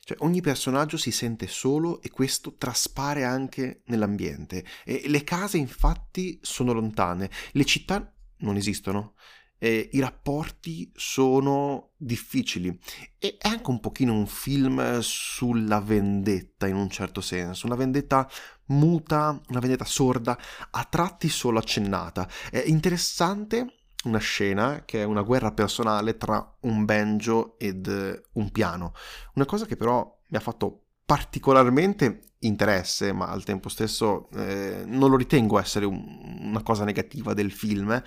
Cioè, 0.06 0.18
ogni 0.20 0.40
personaggio 0.40 0.96
si 0.96 1.10
sente 1.10 1.48
solo 1.48 2.00
e 2.00 2.10
questo 2.10 2.54
traspare 2.56 3.24
anche 3.24 3.82
nell'ambiente. 3.86 4.64
E 4.84 5.02
le 5.06 5.24
case 5.24 5.58
infatti 5.58 6.38
sono 6.42 6.72
lontane, 6.72 7.28
le 7.52 7.64
città 7.64 8.14
non 8.38 8.56
esistono, 8.56 9.14
e 9.58 9.90
i 9.92 10.00
rapporti 10.00 10.90
sono 10.94 11.92
difficili 11.96 12.78
e 13.18 13.36
è 13.38 13.48
anche 13.48 13.70
un 13.70 13.80
pochino 13.80 14.12
un 14.12 14.26
film 14.26 14.98
sulla 15.00 15.80
vendetta 15.80 16.66
in 16.66 16.76
un 16.76 16.90
certo 16.90 17.20
senso, 17.20 17.66
una 17.66 17.75
vendetta 17.75 18.28
muta, 18.66 19.40
una 19.48 19.60
vendetta 19.60 19.84
sorda, 19.84 20.38
a 20.70 20.84
tratti 20.84 21.28
solo 21.28 21.58
accennata. 21.58 22.28
È 22.50 22.62
interessante 22.66 23.75
una 24.04 24.18
scena 24.18 24.84
che 24.84 25.00
è 25.00 25.04
una 25.04 25.22
guerra 25.22 25.52
personale 25.52 26.16
tra 26.16 26.56
un 26.60 26.84
banjo 26.84 27.58
ed 27.58 27.86
un 28.32 28.50
piano. 28.50 28.92
Una 29.34 29.44
cosa 29.44 29.66
che 29.66 29.76
però 29.76 30.20
mi 30.28 30.36
ha 30.36 30.40
fatto 30.40 30.85
particolarmente 31.06 32.32
interesse, 32.40 33.12
ma 33.12 33.28
al 33.28 33.44
tempo 33.44 33.68
stesso 33.68 34.28
eh, 34.32 34.82
non 34.84 35.08
lo 35.08 35.16
ritengo 35.16 35.58
essere 35.58 35.86
un, 35.86 36.38
una 36.40 36.62
cosa 36.62 36.84
negativa 36.84 37.32
del 37.32 37.52
film, 37.52 38.02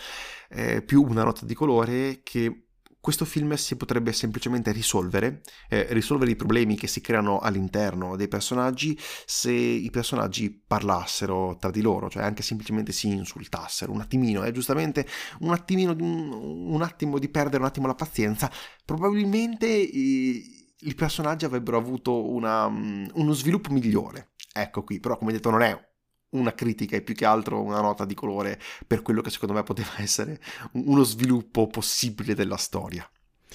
eh, 0.50 0.84
più 0.84 1.04
una 1.04 1.24
nota 1.24 1.46
di 1.46 1.56
colore 1.56 2.20
che 2.22 2.66
questo 3.02 3.24
film 3.24 3.54
si 3.54 3.78
potrebbe 3.78 4.12
semplicemente 4.12 4.74
risolvere, 4.74 5.42
eh, 5.70 5.88
risolvere 5.92 6.32
i 6.32 6.36
problemi 6.36 6.76
che 6.76 6.88
si 6.88 7.00
creano 7.00 7.40
all'interno 7.40 8.18
dei 8.18 8.28
personaggi 8.28 9.00
se 9.26 9.52
i 9.52 9.90
personaggi 9.90 10.52
parlassero 10.52 11.56
tra 11.58 11.72
di 11.72 11.82
loro, 11.82 12.10
cioè 12.10 12.24
anche 12.24 12.44
semplicemente 12.44 12.92
si 12.92 13.08
insultassero 13.08 13.94
un 13.94 14.02
attimino, 14.02 14.44
eh, 14.44 14.52
giustamente 14.52 15.08
un 15.40 15.54
attimino, 15.54 15.96
un, 15.98 16.82
attimo 16.82 17.20
di 17.20 17.30
perdere 17.30 17.60
un 17.60 17.70
attimo 17.70 17.88
la 17.88 17.96
pazienza, 17.96 18.52
probabilmente 18.84 19.68
i, 19.68 20.59
i 20.82 20.96
personaggi 20.96 21.46
avrebbero 21.46 21.78
avuto 21.78 22.30
una, 22.30 22.66
uno 22.66 23.34
sviluppo 23.34 23.72
migliore. 23.72 24.32
Ecco 24.54 24.84
qui, 24.84 25.00
però 25.00 25.18
come 25.18 25.32
detto 25.32 25.50
non 25.50 25.62
è 25.62 25.88
una 26.32 26.54
critica 26.54 26.96
è 26.96 27.02
più 27.02 27.16
che 27.16 27.26
altro 27.26 27.62
una 27.62 27.82
nota 27.82 28.06
di 28.06 28.14
colore 28.14 28.60
per 28.86 29.02
quello 29.02 29.22
che 29.22 29.32
secondo 29.32 29.54
me 29.54 29.64
poteva 29.64 29.98
essere 29.98 30.40
uno 30.74 31.04
sviluppo 31.04 31.68
possibile 31.68 32.36
della 32.36 32.58
storia. 32.58 33.10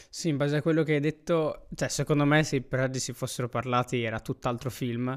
Sì, 0.08 0.28
in 0.28 0.36
base 0.36 0.56
a 0.56 0.62
quello 0.62 0.82
che 0.82 0.94
hai 0.94 1.00
detto, 1.00 1.66
cioè 1.74 1.88
secondo 1.88 2.24
me 2.24 2.42
se 2.42 2.56
i 2.56 2.60
personaggi 2.62 3.00
si 3.00 3.12
fossero 3.12 3.48
parlati 3.48 4.02
era 4.02 4.20
tutt'altro 4.20 4.70
film, 4.70 5.16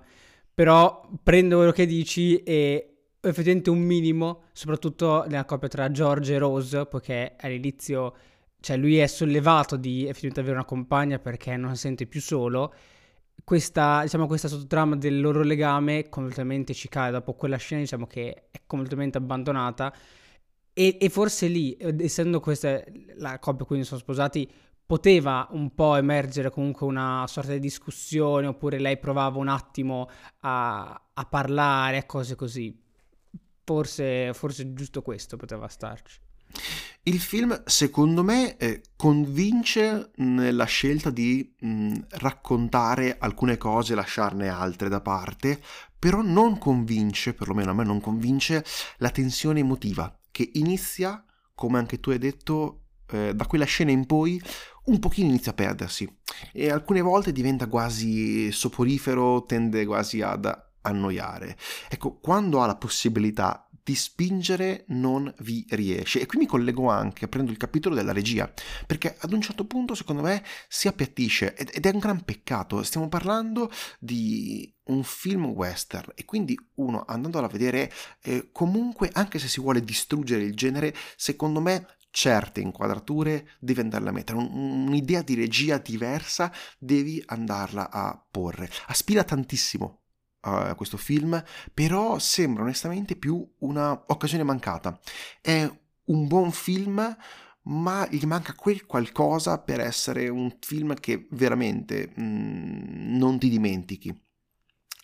però 0.53 1.07
prendo 1.23 1.57
quello 1.57 1.71
che 1.71 1.85
dici 1.85 2.41
e 2.43 2.97
effettivamente 3.19 3.69
un 3.69 3.79
minimo, 3.79 4.43
soprattutto 4.53 5.25
nella 5.27 5.45
coppia 5.45 5.67
tra 5.67 5.91
George 5.91 6.33
e 6.33 6.37
Rose, 6.37 6.85
perché 6.85 7.35
all'inizio, 7.39 8.15
cioè 8.67 8.75
lui 8.75 8.97
è 8.97 9.07
sollevato 9.07 9.77
di 9.77 10.01
effettivamente 10.01 10.41
avere 10.41 10.55
una 10.55 10.65
compagna 10.65 11.19
perché 11.19 11.55
non 11.55 11.73
si 11.73 11.83
sente 11.83 12.05
più 12.05 12.19
solo 12.19 12.73
questa, 13.45 14.01
diciamo, 14.01 14.27
questa 14.27 14.49
sottotrama 14.49 14.97
del 14.97 15.21
loro 15.21 15.41
legame 15.41 16.09
completamente 16.09 16.73
ci 16.73 16.89
cade 16.89 17.11
dopo 17.11 17.33
quella 17.33 17.55
scena, 17.55 17.79
diciamo 17.79 18.05
che 18.05 18.47
è 18.51 18.63
completamente 18.65 19.19
abbandonata. 19.19 19.93
E, 20.73 20.97
e 20.99 21.07
forse 21.07 21.47
lì, 21.47 21.77
essendo 21.79 22.41
questa 22.41 22.83
la 23.15 23.39
coppia 23.39 23.65
quindi 23.65 23.85
sono 23.85 24.01
sposati, 24.01 24.51
poteva 24.85 25.47
un 25.51 25.73
po' 25.73 25.95
emergere 25.95 26.49
comunque 26.49 26.85
una 26.85 27.23
sorta 27.25 27.53
di 27.53 27.59
discussione, 27.59 28.47
oppure 28.47 28.79
lei 28.79 28.97
provava 28.97 29.37
un 29.37 29.47
attimo 29.47 30.09
a, 30.41 31.09
a 31.13 31.25
parlare, 31.25 32.05
cose 32.05 32.35
così. 32.35 32.77
Forse, 33.63 34.33
forse 34.33 34.73
giusto 34.73 35.01
questo 35.01 35.37
poteva 35.37 35.69
starci. 35.69 36.19
Il 37.07 37.21
film, 37.21 37.63
secondo 37.63 38.21
me, 38.21 38.57
eh, 38.57 38.81
convince 38.97 40.11
nella 40.17 40.65
scelta 40.65 41.09
di 41.09 41.55
mh, 41.57 41.93
raccontare 42.09 43.15
alcune 43.17 43.55
cose 43.55 43.93
e 43.93 43.95
lasciarne 43.95 44.49
altre 44.49 44.89
da 44.89 44.99
parte, 44.99 45.61
però 45.97 46.21
non 46.21 46.57
convince, 46.57 47.33
perlomeno 47.33 47.71
a 47.71 47.73
me 47.73 47.85
non 47.85 48.01
convince, 48.01 48.65
la 48.97 49.09
tensione 49.09 49.61
emotiva 49.61 50.19
che 50.29 50.49
inizia, 50.55 51.23
come 51.55 51.77
anche 51.77 52.01
tu 52.01 52.09
hai 52.09 52.17
detto, 52.17 52.87
eh, 53.11 53.33
da 53.33 53.45
quella 53.45 53.63
scena 53.63 53.91
in 53.91 54.05
poi 54.05 54.41
un 54.87 54.99
pochino 54.99 55.29
inizia 55.29 55.51
a 55.51 55.55
perdersi 55.55 56.13
e 56.51 56.69
alcune 56.69 56.99
volte 56.99 57.31
diventa 57.31 57.67
quasi 57.67 58.51
soporifero, 58.51 59.45
tende 59.45 59.85
quasi 59.85 60.21
ad 60.21 60.45
annoiare. 60.81 61.57
Ecco, 61.89 62.17
quando 62.19 62.61
ha 62.61 62.65
la 62.65 62.75
possibilità 62.75 63.66
di 63.87 63.95
spingere 63.95 64.83
non 64.87 65.33
vi 65.39 65.65
riesce. 65.69 66.19
E 66.19 66.25
qui 66.25 66.39
mi 66.39 66.45
collego 66.45 66.89
anche, 66.89 67.29
prendo 67.29 67.51
il 67.51 67.57
capitolo 67.57 67.95
della 67.95 68.11
regia, 68.11 68.51
perché 68.85 69.15
ad 69.17 69.31
un 69.31 69.39
certo 69.39 69.63
punto 69.63 69.95
secondo 69.95 70.21
me 70.21 70.43
si 70.67 70.89
appiattisce 70.89 71.55
ed 71.55 71.85
è 71.85 71.93
un 71.93 71.99
gran 71.99 72.25
peccato. 72.25 72.83
Stiamo 72.83 73.07
parlando 73.07 73.71
di 73.97 74.69
un 74.87 75.03
film 75.03 75.45
western 75.45 76.11
e 76.15 76.25
quindi 76.25 76.57
uno 76.75 77.05
andando 77.07 77.39
a 77.39 77.47
vedere 77.47 77.89
eh, 78.23 78.49
comunque 78.51 79.09
anche 79.13 79.39
se 79.39 79.47
si 79.47 79.61
vuole 79.61 79.79
distruggere 79.79 80.43
il 80.43 80.53
genere, 80.53 80.93
secondo 81.15 81.61
me 81.61 81.87
certe 82.09 82.59
inquadrature 82.59 83.51
devi 83.57 83.79
andarle 83.79 84.09
a 84.09 84.11
mettere, 84.11 84.37
un, 84.37 84.49
un'idea 84.87 85.21
di 85.21 85.35
regia 85.35 85.77
diversa 85.77 86.51
devi 86.77 87.23
andarla 87.25 87.89
a 87.89 88.21
porre. 88.29 88.69
Aspira 88.87 89.23
tantissimo 89.23 90.01
a 90.41 90.75
questo 90.75 90.97
film, 90.97 91.41
però 91.73 92.19
sembra 92.19 92.63
onestamente 92.63 93.15
più 93.15 93.45
una 93.59 93.91
occasione 94.07 94.43
mancata. 94.43 94.97
È 95.41 95.69
un 96.05 96.27
buon 96.27 96.51
film, 96.51 97.15
ma 97.63 98.07
gli 98.09 98.25
manca 98.25 98.53
quel 98.53 98.85
qualcosa 98.85 99.59
per 99.59 99.79
essere 99.79 100.29
un 100.29 100.55
film 100.59 100.93
che 100.95 101.27
veramente 101.31 102.13
mm, 102.19 103.17
non 103.17 103.39
ti 103.39 103.49
dimentichi. 103.49 104.21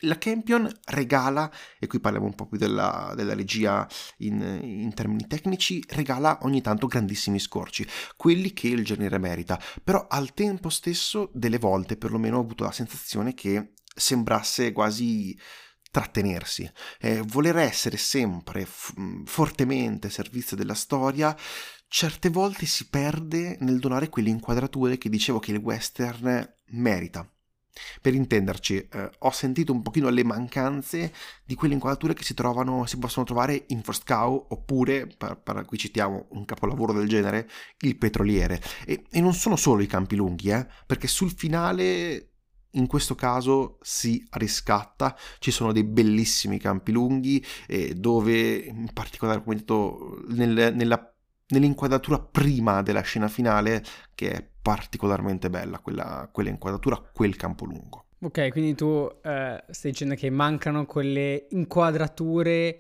La 0.05 0.17
Campion 0.17 0.69
regala, 0.85 1.49
e 1.79 1.87
qui 1.87 2.01
parliamo 2.01 2.25
un 2.25 2.35
po' 2.35 2.47
più 2.47 2.57
della, 2.57 3.13
della 3.15 3.33
regia 3.33 3.87
in, 4.17 4.59
in, 4.61 4.93
termini 4.93 5.27
tecnici, 5.27 5.81
regala 5.87 6.39
ogni 6.41 6.61
tanto 6.61 6.87
grandissimi 6.87 7.39
scorci, 7.39 7.87
quelli 8.17 8.51
che 8.51 8.67
il 8.67 8.83
genere 8.83 9.17
merita, 9.17 9.57
però 9.81 10.05
al 10.09 10.33
tempo 10.33 10.67
stesso 10.67 11.31
delle 11.33 11.57
volte 11.57 11.95
perlomeno 11.95 12.37
ho 12.37 12.41
avuto 12.41 12.65
la 12.65 12.73
sensazione 12.73 13.33
che 13.33 13.75
sembrasse 13.93 14.71
quasi 14.71 15.37
trattenersi, 15.93 16.69
eh, 16.99 17.21
voler 17.23 17.57
essere 17.57 17.97
sempre 17.97 18.65
f- 18.65 18.93
fortemente 19.25 20.07
a 20.07 20.09
servizio 20.09 20.57
della 20.57 20.73
storia, 20.73 21.37
certe 21.87 22.29
volte 22.29 22.65
si 22.65 22.89
perde 22.89 23.57
nel 23.59 23.77
donare 23.77 24.09
quelle 24.09 24.29
inquadrature 24.29 24.97
che 24.97 25.09
dicevo 25.09 25.37
che 25.37 25.51
il 25.51 25.57
western 25.57 26.51
merita. 26.69 27.29
Per 28.01 28.13
intenderci, 28.13 28.87
eh, 28.87 29.11
ho 29.19 29.31
sentito 29.31 29.71
un 29.71 29.83
pochino 29.83 30.09
le 30.09 30.23
mancanze 30.23 31.13
di 31.43 31.53
quelle 31.53 31.75
inquadrature 31.75 32.15
che 32.15 32.23
si, 32.23 32.33
trovano, 32.33 32.87
si 32.87 32.97
possono 32.97 33.25
trovare 33.25 33.65
in 33.67 33.83
First 33.83 34.05
Cow 34.05 34.47
oppure, 34.49 35.07
per, 35.07 35.37
per, 35.37 35.65
qui 35.65 35.77
citiamo 35.77 36.27
un 36.31 36.45
capolavoro 36.45 36.93
del 36.93 37.07
genere, 37.07 37.47
Il 37.79 37.97
Petroliere. 37.97 38.59
E, 38.85 39.03
e 39.11 39.21
non 39.21 39.33
sono 39.33 39.55
solo 39.55 39.83
i 39.83 39.87
campi 39.87 40.15
lunghi, 40.15 40.49
eh, 40.49 40.67
perché 40.87 41.07
sul 41.07 41.31
finale 41.31 42.32
in 42.73 42.87
questo 42.87 43.15
caso 43.15 43.77
si 43.81 44.25
riscatta, 44.31 45.15
ci 45.39 45.51
sono 45.51 45.71
dei 45.71 45.83
bellissimi 45.83 46.57
campi 46.59 46.91
lunghi 46.91 47.43
eh, 47.67 47.93
dove 47.93 48.55
in 48.55 48.89
particolare 48.93 49.43
come 49.43 49.55
detto 49.55 50.23
nel, 50.29 50.73
nella, 50.75 51.13
nell'inquadratura 51.47 52.19
prima 52.19 52.81
della 52.81 53.01
scena 53.01 53.27
finale 53.27 53.83
che 54.15 54.31
è 54.31 54.47
particolarmente 54.61 55.49
bella 55.49 55.79
quella, 55.79 56.29
quella 56.31 56.49
inquadratura, 56.49 57.01
quel 57.13 57.35
campo 57.35 57.65
lungo. 57.65 58.05
Ok, 58.21 58.49
quindi 58.51 58.73
tu 58.73 59.09
eh, 59.21 59.63
stai 59.69 59.91
dicendo 59.91 60.15
che 60.15 60.29
mancano 60.29 60.85
quelle 60.85 61.47
inquadrature 61.49 62.79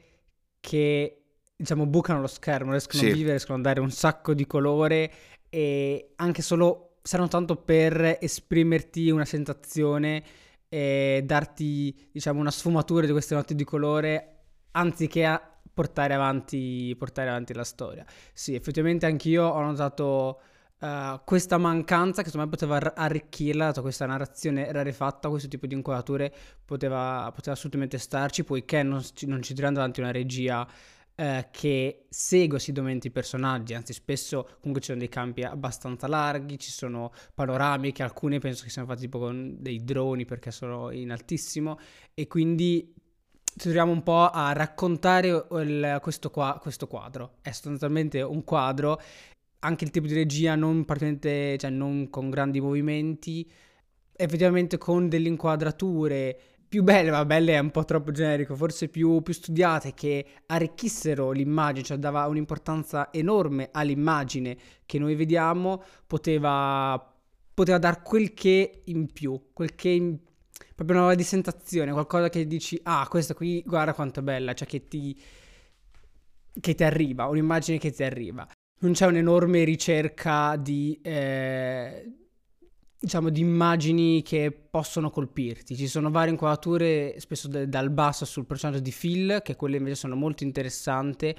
che 0.61 1.23
diciamo 1.55 1.85
bucano 1.85 2.21
lo 2.21 2.27
schermo, 2.27 2.71
riescono 2.71 3.03
sì. 3.03 3.09
a 3.09 3.13
vivere, 3.13 3.31
riescono 3.31 3.57
a 3.57 3.61
dare 3.61 3.81
un 3.81 3.91
sacco 3.91 4.33
di 4.33 4.47
colore 4.47 5.11
e 5.49 6.13
anche 6.15 6.41
solo 6.41 6.92
servono 7.03 7.29
tanto 7.29 7.57
per 7.57 8.17
esprimerti 8.21 9.09
una 9.09 9.25
sensazione 9.25 10.23
e 10.69 11.21
darti, 11.23 12.09
diciamo, 12.11 12.39
una 12.39 12.49
sfumatura 12.49 13.05
di 13.05 13.11
queste 13.11 13.35
notti 13.35 13.53
di 13.53 13.63
colore 13.63 14.29
anziché 14.71 15.25
a 15.25 15.39
portare 15.71 16.13
avanti, 16.13 16.95
portare 16.97 17.29
avanti 17.29 17.53
la 17.53 17.63
storia. 17.63 18.05
Sì, 18.31 18.55
effettivamente 18.55 19.05
anch'io 19.05 19.45
ho 19.45 19.61
notato 19.61 20.39
uh, 20.79 21.19
questa 21.25 21.57
mancanza 21.57 22.21
che 22.23 22.29
secondo 22.29 22.49
me 22.49 22.57
poteva 22.57 22.95
arricchirla, 22.95 23.65
dato 23.65 23.81
questa 23.81 24.05
narrazione 24.05 24.71
rarefatta, 24.71 25.29
questo 25.29 25.49
tipo 25.49 25.67
di 25.67 25.75
inquadrature 25.75 26.33
poteva, 26.63 27.29
poteva 27.35 27.55
assolutamente 27.55 27.97
starci, 27.97 28.43
poiché 28.43 28.81
non, 28.81 29.03
non 29.25 29.41
ci 29.41 29.53
tiriamo 29.53 29.75
davanti 29.75 29.99
una 29.99 30.11
regia 30.11 30.67
eh, 31.15 31.47
che 31.51 32.05
segue 32.09 32.57
assiduamente 32.57 33.07
i 33.07 33.11
personaggi, 33.11 33.73
anzi 33.73 33.93
spesso 33.93 34.43
comunque 34.59 34.81
ci 34.81 34.87
sono 34.87 34.99
dei 34.99 35.09
campi 35.09 35.43
abbastanza 35.43 36.07
larghi, 36.07 36.57
ci 36.57 36.71
sono 36.71 37.11
panoramiche, 37.33 38.03
alcune 38.03 38.39
penso 38.39 38.63
che 38.63 38.69
siano 38.69 38.87
fatti 38.87 39.01
tipo 39.01 39.19
con 39.19 39.55
dei 39.59 39.83
droni 39.83 40.25
perché 40.25 40.51
sono 40.51 40.91
in 40.91 41.11
altissimo 41.11 41.79
e 42.13 42.27
quindi 42.27 42.93
ci 43.55 43.59
troviamo 43.59 43.91
un 43.91 44.01
po' 44.01 44.29
a 44.29 44.51
raccontare 44.53 45.27
il, 45.27 45.99
questo, 46.01 46.31
qua, 46.31 46.57
questo 46.59 46.87
quadro. 46.87 47.35
È 47.41 47.51
sostanzialmente 47.51 48.21
un 48.21 48.43
quadro, 48.43 48.99
anche 49.59 49.83
il 49.83 49.91
tipo 49.91 50.07
di 50.07 50.13
regia 50.13 50.55
non 50.55 50.83
cioè 50.87 51.69
non 51.69 52.09
con 52.09 52.29
grandi 52.31 52.59
movimenti, 52.59 53.49
effettivamente 54.15 54.77
con 54.77 55.09
delle 55.09 55.27
inquadrature 55.27 56.39
più 56.73 56.81
belle, 56.81 57.11
ma 57.11 57.23
belle 57.23 57.53
è 57.53 57.59
un 57.59 57.69
po' 57.69 57.85
troppo 57.85 58.09
generico, 58.09 58.55
forse 58.55 58.87
più, 58.89 59.21
più 59.21 59.31
studiate, 59.31 59.93
che 59.93 60.25
arricchissero 60.47 61.29
l'immagine, 61.29 61.85
cioè 61.85 61.97
dava 61.97 62.25
un'importanza 62.25 63.13
enorme 63.13 63.69
all'immagine 63.71 64.57
che 64.83 64.97
noi 64.97 65.13
vediamo, 65.13 65.83
poteva, 66.07 67.13
poteva 67.53 67.77
dar 67.77 68.01
quel 68.01 68.33
che 68.33 68.81
in 68.85 69.11
più, 69.13 69.49
quel 69.53 69.75
che 69.75 69.89
in, 69.89 70.17
proprio 70.73 71.03
una 71.03 71.13
di 71.13 71.21
sensazione, 71.21 71.91
qualcosa 71.91 72.29
che 72.29 72.47
dici, 72.47 72.79
ah, 72.81 73.05
questa 73.07 73.35
qui, 73.35 73.61
guarda 73.63 73.93
quanto 73.93 74.21
è 74.21 74.23
bella, 74.23 74.55
cioè 74.55 74.67
che 74.67 74.87
ti, 74.87 75.15
che 76.59 76.73
ti 76.73 76.83
arriva, 76.83 77.27
un'immagine 77.27 77.77
che 77.77 77.91
ti 77.91 78.01
arriva. 78.01 78.47
Non 78.79 78.93
c'è 78.93 79.05
un'enorme 79.05 79.63
ricerca 79.63 80.55
di... 80.55 80.99
Eh, 81.03 82.22
diciamo, 83.03 83.29
di 83.29 83.41
immagini 83.41 84.21
che 84.21 84.49
possono 84.51 85.09
colpirti. 85.09 85.75
Ci 85.75 85.87
sono 85.87 86.09
varie 86.09 86.31
inquadrature, 86.31 87.15
spesso 87.19 87.49
de- 87.49 87.67
dal 87.67 87.89
basso 87.89 88.23
sul 88.23 88.45
personaggio 88.45 88.79
di 88.79 88.95
Phil, 88.97 89.41
che 89.43 89.57
quelle 89.57 89.75
invece 89.75 89.95
sono 89.95 90.15
molto 90.15 90.45
interessanti, 90.45 91.35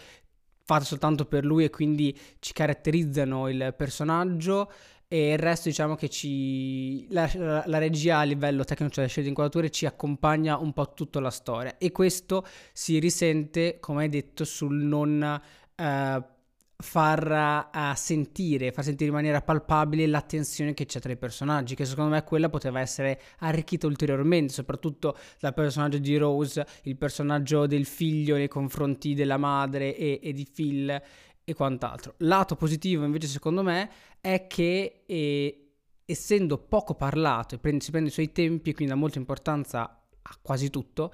fatte 0.62 0.84
soltanto 0.84 1.24
per 1.24 1.46
lui 1.46 1.64
e 1.64 1.70
quindi 1.70 2.16
ci 2.38 2.52
caratterizzano 2.52 3.48
il 3.48 3.74
personaggio. 3.76 4.70
E 5.08 5.32
il 5.32 5.38
resto, 5.38 5.68
diciamo 5.70 5.94
che 5.94 6.10
ci. 6.10 7.06
La, 7.12 7.30
la, 7.34 7.64
la 7.66 7.78
regia 7.78 8.18
a 8.18 8.24
livello 8.24 8.64
tecnico, 8.64 8.92
cioè 8.92 9.04
la 9.04 9.08
scelta 9.08 9.22
di 9.22 9.28
inquadrature, 9.28 9.70
ci 9.70 9.86
accompagna 9.86 10.58
un 10.58 10.72
po' 10.74 10.92
tutta 10.92 11.18
la 11.18 11.30
storia. 11.30 11.78
E 11.78 11.92
questo 11.92 12.44
si 12.74 12.98
risente, 12.98 13.78
come 13.80 14.02
hai 14.02 14.08
detto, 14.10 14.44
sul 14.44 14.74
non. 14.82 15.40
Uh, 15.76 16.33
far 16.76 17.70
uh, 17.72 17.94
sentire, 17.94 18.72
far 18.72 18.84
sentire 18.84 19.10
in 19.10 19.14
maniera 19.14 19.40
palpabile 19.40 20.06
la 20.06 20.20
tensione 20.20 20.74
che 20.74 20.86
c'è 20.86 21.00
tra 21.00 21.12
i 21.12 21.16
personaggi, 21.16 21.74
che 21.74 21.84
secondo 21.84 22.10
me 22.10 22.24
quella 22.24 22.48
poteva 22.48 22.80
essere 22.80 23.20
arricchita 23.38 23.86
ulteriormente, 23.86 24.52
soprattutto 24.52 25.16
dal 25.40 25.54
personaggio 25.54 25.98
di 25.98 26.16
Rose, 26.16 26.66
il 26.82 26.96
personaggio 26.96 27.66
del 27.66 27.86
figlio 27.86 28.36
nei 28.36 28.48
confronti 28.48 29.14
della 29.14 29.36
madre 29.36 29.96
e, 29.96 30.20
e 30.22 30.32
di 30.32 30.46
Phil 30.52 31.02
e 31.44 31.54
quant'altro. 31.54 32.14
Lato 32.18 32.56
positivo 32.56 33.04
invece 33.04 33.28
secondo 33.28 33.62
me 33.62 33.90
è 34.20 34.46
che 34.46 35.04
eh, 35.06 35.72
essendo 36.04 36.58
poco 36.58 36.94
parlato 36.94 37.54
e 37.54 37.80
si 37.80 37.90
prende 37.90 38.08
i 38.08 38.12
suoi 38.12 38.32
tempi 38.32 38.70
e 38.70 38.74
quindi 38.74 38.92
dà 38.92 38.98
molta 38.98 39.18
importanza 39.18 40.06
a 40.22 40.38
quasi 40.40 40.70
tutto, 40.70 41.12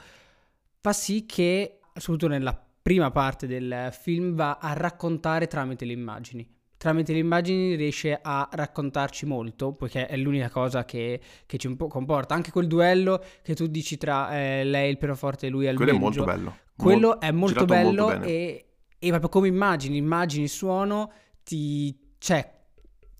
fa 0.80 0.92
sì 0.92 1.26
che, 1.26 1.80
soprattutto 1.94 2.28
nella 2.28 2.69
prima 2.82 3.10
parte 3.10 3.46
del 3.46 3.90
film 3.92 4.34
va 4.34 4.58
a 4.60 4.72
raccontare 4.72 5.46
tramite 5.46 5.84
le 5.84 5.92
immagini. 5.92 6.48
Tramite 6.76 7.12
le 7.12 7.18
immagini 7.18 7.74
riesce 7.74 8.18
a 8.22 8.48
raccontarci 8.50 9.26
molto, 9.26 9.74
poiché 9.74 10.06
è 10.06 10.16
l'unica 10.16 10.48
cosa 10.48 10.86
che, 10.86 11.20
che 11.44 11.58
ci 11.58 11.76
comporta. 11.76 12.34
Anche 12.34 12.50
quel 12.50 12.66
duello 12.66 13.22
che 13.42 13.54
tu 13.54 13.66
dici 13.66 13.98
tra 13.98 14.30
eh, 14.34 14.64
lei 14.64 14.90
il 14.90 14.96
pianoforte 14.96 15.46
e 15.46 15.50
lui 15.50 15.68
al 15.68 15.76
Quello 15.76 15.92
banjo. 15.92 16.06
è 16.06 16.16
molto 16.16 16.24
bello. 16.24 16.56
Quello 16.74 17.08
Mol- 17.08 17.18
è 17.18 17.30
molto 17.30 17.64
bello 17.66 18.06
molto 18.06 18.26
e, 18.26 18.64
e 18.98 19.08
proprio 19.10 19.28
come 19.28 19.48
immagini, 19.48 19.98
immagini, 19.98 20.48
suono, 20.48 21.12
ti... 21.44 21.94
c'è, 22.16 22.50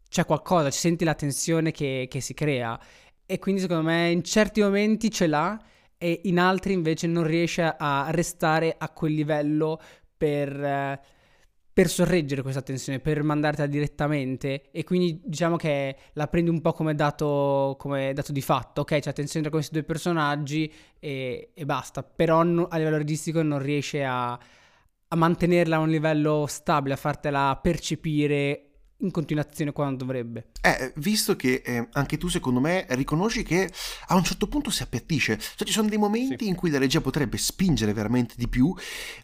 c'è 0.08 0.24
qualcosa, 0.24 0.70
ci 0.70 0.78
senti 0.78 1.04
la 1.04 1.14
tensione 1.14 1.70
che, 1.70 2.06
che 2.08 2.20
si 2.22 2.32
crea. 2.32 2.80
E 3.26 3.38
quindi 3.38 3.60
secondo 3.60 3.82
me 3.82 4.08
in 4.08 4.24
certi 4.24 4.62
momenti 4.62 5.10
ce 5.10 5.26
l'ha 5.26 5.62
e 6.02 6.22
in 6.24 6.38
altri 6.38 6.72
invece 6.72 7.06
non 7.06 7.24
riesce 7.24 7.74
a 7.76 8.06
restare 8.08 8.74
a 8.78 8.88
quel 8.88 9.12
livello 9.12 9.78
per, 10.16 10.48
eh, 10.48 11.00
per 11.70 11.90
sorreggere 11.90 12.40
questa 12.40 12.62
tensione, 12.62 13.00
per 13.00 13.22
mandartela 13.22 13.66
direttamente. 13.66 14.70
E 14.70 14.82
quindi 14.82 15.20
diciamo 15.22 15.56
che 15.56 15.94
la 16.14 16.26
prendi 16.26 16.48
un 16.48 16.62
po' 16.62 16.72
come 16.72 16.94
dato, 16.94 17.76
come 17.78 18.14
dato 18.14 18.32
di 18.32 18.40
fatto, 18.40 18.80
ok 18.80 18.98
c'è 18.98 19.12
tensione 19.12 19.44
tra 19.44 19.54
questi 19.54 19.74
due 19.74 19.82
personaggi 19.82 20.72
e, 20.98 21.50
e 21.52 21.64
basta, 21.66 22.02
però 22.02 22.42
no, 22.44 22.66
a 22.68 22.78
livello 22.78 22.96
registico 22.96 23.42
non 23.42 23.58
riesce 23.58 24.02
a, 24.02 24.32
a 24.32 25.16
mantenerla 25.16 25.76
a 25.76 25.80
un 25.80 25.90
livello 25.90 26.46
stabile, 26.48 26.94
a 26.94 26.96
fartela 26.96 27.58
percepire 27.60 28.69
in 29.00 29.10
continuazione 29.10 29.72
quando 29.72 30.04
dovrebbe. 30.04 30.48
Eh, 30.60 30.92
visto 30.96 31.36
che 31.36 31.62
eh, 31.64 31.88
anche 31.92 32.18
tu 32.18 32.28
secondo 32.28 32.60
me 32.60 32.86
riconosci 32.90 33.42
che 33.42 33.70
a 34.08 34.14
un 34.14 34.24
certo 34.24 34.46
punto 34.48 34.70
si 34.70 34.82
appiattisce, 34.82 35.38
cioè 35.38 35.66
ci 35.66 35.72
sono 35.72 35.88
dei 35.88 35.98
momenti 35.98 36.44
Sì. 36.44 36.48
in 36.48 36.54
cui 36.54 36.70
la 36.70 36.78
regia 36.78 37.00
potrebbe 37.00 37.36
spingere 37.38 37.92
veramente 37.92 38.34
di 38.36 38.48
più, 38.48 38.74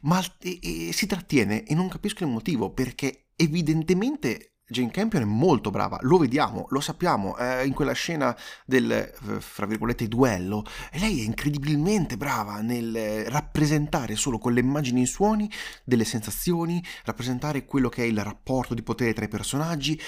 ma 0.02 0.22
e- 0.40 0.58
e 0.88 0.92
si 0.92 1.06
trattiene 1.06 1.64
e 1.64 1.74
non 1.74 1.88
capisco 1.88 2.24
il 2.24 2.30
motivo, 2.30 2.70
perché 2.72 3.26
evidentemente 3.36 4.55
Jane 4.68 4.90
Campion 4.90 5.22
è 5.22 5.26
molto 5.26 5.70
brava, 5.70 5.98
lo 6.02 6.18
vediamo, 6.18 6.66
lo 6.70 6.80
sappiamo, 6.80 7.36
eh, 7.36 7.64
in 7.64 7.72
quella 7.72 7.92
scena 7.92 8.36
del, 8.64 8.90
eh, 8.90 9.14
fra 9.38 9.64
virgolette, 9.64 10.08
duello, 10.08 10.64
lei 10.94 11.20
è 11.20 11.24
incredibilmente 11.24 12.16
brava 12.16 12.60
nel 12.62 12.94
eh, 12.96 13.28
rappresentare 13.28 14.16
solo 14.16 14.38
con 14.38 14.52
le 14.52 14.60
immagini 14.60 15.00
e 15.00 15.02
i 15.04 15.06
suoni 15.06 15.48
delle 15.84 16.04
sensazioni, 16.04 16.82
rappresentare 17.04 17.64
quello 17.64 17.88
che 17.88 18.02
è 18.02 18.06
il 18.06 18.20
rapporto 18.22 18.74
di 18.74 18.82
potere 18.82 19.12
tra 19.12 19.24
i 19.24 19.28
personaggi, 19.28 20.00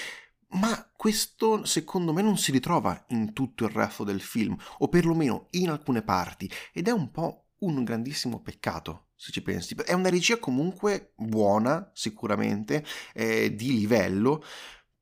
ma 0.51 0.91
questo 0.93 1.63
secondo 1.63 2.11
me 2.11 2.21
non 2.21 2.37
si 2.37 2.51
ritrova 2.51 3.05
in 3.09 3.31
tutto 3.31 3.63
il 3.63 3.71
resto 3.71 4.03
del 4.03 4.19
film, 4.19 4.57
o 4.79 4.89
perlomeno 4.89 5.47
in 5.51 5.69
alcune 5.69 6.01
parti, 6.01 6.51
ed 6.73 6.89
è 6.89 6.91
un 6.91 7.11
po' 7.11 7.45
un 7.59 7.83
grandissimo 7.83 8.41
peccato, 8.41 9.07
se 9.15 9.31
ci 9.31 9.41
pensi. 9.41 9.75
È 9.75 9.93
una 9.93 10.09
regia 10.09 10.37
comunque 10.37 11.13
buona, 11.15 11.89
sicuramente, 11.93 12.85
eh, 13.13 13.53
di 13.55 13.73
livello. 13.73 14.43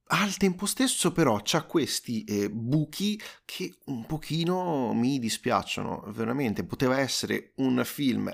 Al 0.09 0.37
tempo 0.37 0.65
stesso 0.65 1.11
però 1.11 1.41
c'ha 1.43 1.63
questi 1.63 2.23
eh, 2.23 2.49
buchi 2.49 3.19
che 3.43 3.77
un 3.85 4.05
pochino 4.05 4.93
mi 4.93 5.19
dispiacciono, 5.19 6.05
veramente. 6.07 6.63
Poteva 6.63 6.99
essere 6.99 7.51
un 7.57 7.83
film 7.85 8.31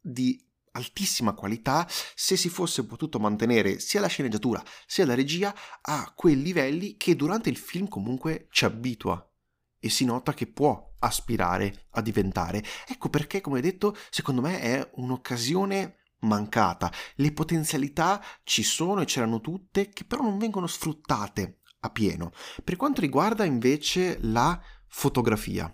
di 0.00 0.42
altissima 0.72 1.32
qualità 1.32 1.86
se 2.14 2.36
si 2.36 2.48
fosse 2.48 2.84
potuto 2.84 3.18
mantenere 3.18 3.80
sia 3.80 4.00
la 4.00 4.06
sceneggiatura 4.06 4.62
sia 4.86 5.06
la 5.06 5.14
regia 5.14 5.54
a 5.80 6.12
quei 6.14 6.40
livelli 6.40 6.96
che 6.96 7.16
durante 7.16 7.48
il 7.48 7.56
film 7.56 7.88
comunque 7.88 8.46
ci 8.50 8.64
abitua 8.64 9.22
e 9.78 9.88
si 9.88 10.04
nota 10.04 10.34
che 10.34 10.46
può 10.46 10.94
aspirare 11.00 11.86
a 11.90 12.00
diventare. 12.00 12.62
Ecco 12.86 13.08
perché, 13.08 13.40
come 13.40 13.60
detto, 13.60 13.96
secondo 14.10 14.40
me 14.40 14.60
è 14.60 14.90
un'occasione 14.94 15.98
mancata. 16.20 16.92
Le 17.16 17.32
potenzialità 17.32 18.22
ci 18.42 18.62
sono 18.62 19.00
e 19.00 19.04
c'erano 19.04 19.40
tutte, 19.40 19.88
che 19.90 20.04
però 20.04 20.22
non 20.22 20.38
vengono 20.38 20.66
sfruttate 20.66 21.60
a 21.80 21.90
pieno. 21.90 22.32
Per 22.64 22.76
quanto 22.76 23.00
riguarda 23.00 23.44
invece 23.44 24.18
la 24.22 24.60
fotografia, 24.86 25.72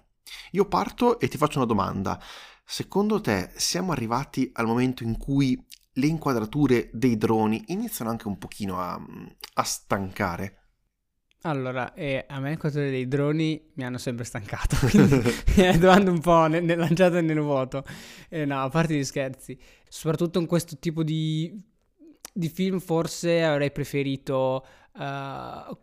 io 0.52 0.66
parto 0.66 1.18
e 1.18 1.28
ti 1.28 1.38
faccio 1.38 1.58
una 1.58 1.66
domanda. 1.66 2.20
Secondo 2.64 3.20
te 3.20 3.52
siamo 3.56 3.92
arrivati 3.92 4.50
al 4.54 4.66
momento 4.66 5.02
in 5.02 5.16
cui 5.16 5.62
le 5.96 6.06
inquadrature 6.06 6.90
dei 6.92 7.16
droni 7.16 7.62
iniziano 7.68 8.10
anche 8.10 8.26
un 8.26 8.38
pochino 8.38 8.80
a, 8.80 9.00
a 9.54 9.62
stancare? 9.62 10.63
Allora, 11.46 11.92
eh, 11.92 12.24
a 12.26 12.40
me 12.40 12.50
le 12.50 12.57
cose 12.57 12.88
dei 12.88 13.07
droni 13.07 13.61
mi 13.74 13.85
hanno 13.85 13.98
sempre 13.98 14.24
stancato, 14.24 14.76
quindi 14.88 15.20
è 15.57 15.76
domanda 15.78 16.11
un 16.11 16.20
po' 16.20 16.46
ne- 16.46 16.61
ne- 16.61 16.74
lanciata 16.74 17.20
nel 17.20 17.38
vuoto. 17.40 17.85
Eh, 18.30 18.46
no, 18.46 18.62
a 18.62 18.70
parte 18.70 18.96
gli 18.96 19.04
scherzi, 19.04 19.59
soprattutto 19.87 20.38
in 20.38 20.46
questo 20.46 20.78
tipo 20.78 21.02
di, 21.02 21.61
di 22.33 22.48
film 22.48 22.78
forse 22.80 23.42
avrei 23.44 23.70
preferito... 23.72 24.64
eh, 24.98 25.76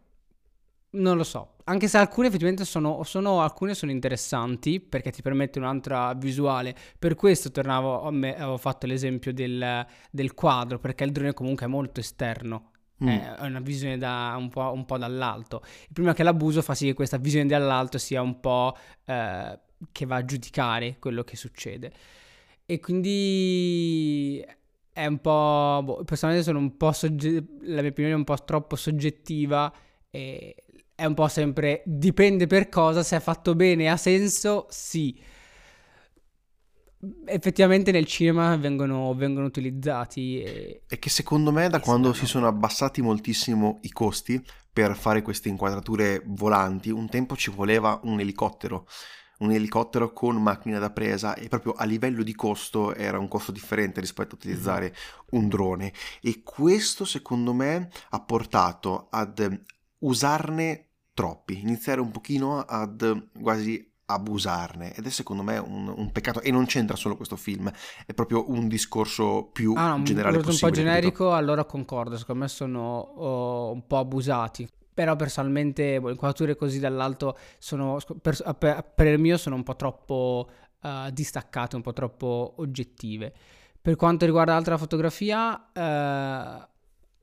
non 0.93 1.15
lo 1.15 1.23
so, 1.23 1.55
anche 1.65 1.87
se 1.87 1.97
alcune 1.97 2.27
effettivamente 2.27 2.65
sono, 2.65 3.03
sono- 3.03 3.41
alcune 3.41 3.73
sono 3.75 3.91
interessanti 3.91 4.81
perché 4.81 5.11
ti 5.11 5.21
permettono 5.21 5.65
un'altra 5.69 6.13
visuale. 6.15 6.75
Per 6.99 7.15
questo 7.15 7.49
tornavo, 7.51 8.09
me, 8.11 8.35
avevo 8.35 8.57
fatto 8.57 8.87
l'esempio 8.87 9.31
del, 9.33 9.85
del 10.11 10.33
quadro, 10.33 10.79
perché 10.79 11.05
il 11.05 11.11
drone 11.13 11.33
comunque 11.33 11.65
è 11.65 11.69
molto 11.69 12.01
esterno. 12.01 12.70
Mm. 13.03 13.07
È 13.07 13.35
una 13.39 13.59
visione 13.59 13.97
da, 13.97 14.35
un, 14.37 14.49
po', 14.49 14.71
un 14.73 14.85
po' 14.85 14.97
dall'alto. 14.97 15.61
Il 15.63 15.93
problema 15.93 16.11
è 16.11 16.15
che 16.15 16.23
l'abuso 16.23 16.61
fa 16.61 16.75
sì 16.75 16.85
che 16.85 16.93
questa 16.93 17.17
visione 17.17 17.47
dall'alto 17.47 17.97
sia 17.97 18.21
un 18.21 18.39
po' 18.39 18.75
eh, 19.05 19.59
che 19.91 20.05
va 20.05 20.17
a 20.17 20.25
giudicare 20.25 20.97
quello 20.99 21.23
che 21.23 21.35
succede. 21.35 21.91
E 22.65 22.79
quindi 22.79 24.45
è 24.93 25.05
un 25.05 25.19
po'. 25.19 25.81
boh, 25.83 26.03
personalmente 26.03 26.47
sono 26.47 26.59
un 26.59 26.77
po' 26.77 26.91
sogge- 26.91 27.43
la 27.61 27.81
mia 27.81 27.89
opinione 27.89 28.15
è 28.15 28.17
un 28.17 28.23
po' 28.23 28.37
troppo 28.43 28.75
soggettiva. 28.75 29.73
E 30.09 30.55
è 31.01 31.05
un 31.05 31.15
po' 31.15 31.27
sempre 31.27 31.81
dipende 31.83 32.45
per 32.45 32.69
cosa, 32.69 33.01
se 33.01 33.17
è 33.17 33.19
fatto 33.19 33.55
bene 33.55 33.89
ha 33.89 33.97
senso, 33.97 34.67
sì. 34.69 35.19
Effettivamente 37.25 37.91
nel 37.91 38.05
cinema 38.05 38.55
vengono, 38.57 39.13
vengono 39.15 39.47
utilizzati 39.47 40.41
e 40.41 40.83
E 40.87 40.99
che 40.99 41.09
secondo 41.09 41.51
me 41.51 41.67
da 41.67 41.79
quando 41.79 42.09
no, 42.09 42.13
si 42.13 42.21
no. 42.21 42.27
sono 42.27 42.47
abbassati 42.47 43.01
moltissimo 43.01 43.79
i 43.81 43.91
costi 43.91 44.43
per 44.71 44.95
fare 44.95 45.21
queste 45.23 45.49
inquadrature 45.49 46.21
volanti, 46.25 46.91
un 46.91 47.09
tempo 47.09 47.35
ci 47.35 47.49
voleva 47.49 47.99
un 48.03 48.19
elicottero, 48.19 48.87
un 49.39 49.51
elicottero 49.51 50.13
con 50.13 50.41
macchina 50.41 50.77
da 50.77 50.91
presa 50.91 51.33
e 51.33 51.47
proprio 51.47 51.73
a 51.73 51.85
livello 51.85 52.21
di 52.21 52.35
costo 52.35 52.93
era 52.93 53.17
un 53.17 53.27
costo 53.27 53.51
differente 53.51 53.99
rispetto 53.99 54.35
a 54.35 54.37
utilizzare 54.37 54.95
un 55.31 55.49
drone 55.49 55.91
e 56.21 56.43
questo 56.43 57.03
secondo 57.03 57.53
me 57.53 57.89
ha 58.09 58.21
portato 58.21 59.07
ad 59.09 59.63
usarne 59.99 60.89
troppi, 61.13 61.59
iniziare 61.59 61.99
un 61.99 62.11
pochino 62.11 62.59
ad 62.59 63.29
quasi 63.41 63.90
abusarne. 64.13 64.93
Ed 64.93 65.05
è 65.05 65.09
secondo 65.09 65.43
me 65.43 65.57
un, 65.57 65.93
un, 65.95 66.11
peccato. 66.11 66.41
E 66.41 66.51
non 66.51 66.65
c'entra 66.65 66.95
solo 66.95 67.15
questo 67.15 67.35
film. 67.35 67.71
È 68.05 68.13
proprio 68.13 68.49
un 68.49 68.67
discorso 68.67 69.49
più 69.51 69.73
ah, 69.75 69.95
no, 69.95 70.03
generale 70.03 70.37
un, 70.37 70.43
po' 70.43 70.69
generico 70.69 71.25
capito? 71.25 71.33
allora 71.33 71.65
concordo. 71.65 72.17
Secondo 72.17 72.41
me 72.41 72.47
sono 72.47 72.99
oh, 72.99 73.71
un 73.71 73.85
po' 73.87 73.97
abusati. 73.97 74.67
Però 74.93 75.15
personalmente 75.15 75.99
boh, 75.99 76.09
inquadrature 76.09 76.55
così 76.55 76.79
dall'alto 76.79 77.37
sono 77.57 77.97
per, 78.21 78.37
per, 78.57 78.91
per, 78.93 79.07
il 79.07 79.19
mio 79.19 79.37
sono 79.37 79.55
un 79.55 79.63
po' 79.63 79.75
troppo 79.75 80.49
uh, 80.81 81.09
distaccate 81.11 81.75
un 81.75 81.81
po' 81.81 81.93
troppo 81.93 82.55
oggettive. 82.57 83.33
Per 83.81 83.95
quanto 83.95 84.25
riguarda 84.25 84.53
l'altra 84.53 84.77
fotografia 84.77 85.53
uh, 85.73 86.67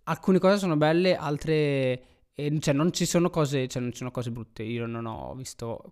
alcune 0.04 0.38
cose 0.38 0.58
sono 0.58 0.76
belle 0.76 1.14
altre 1.14 2.02
eh, 2.32 2.58
cioè 2.60 2.72
non 2.72 2.92
ci 2.92 3.04
sono 3.04 3.30
cose 3.30 3.68
cioè 3.68 3.82
non 3.82 3.90
ci 3.92 3.98
sono 3.98 4.10
cose 4.10 4.30
brutte. 4.30 4.62
Io 4.62 4.86
non 4.86 5.04
ho 5.04 5.34
visto 5.34 5.90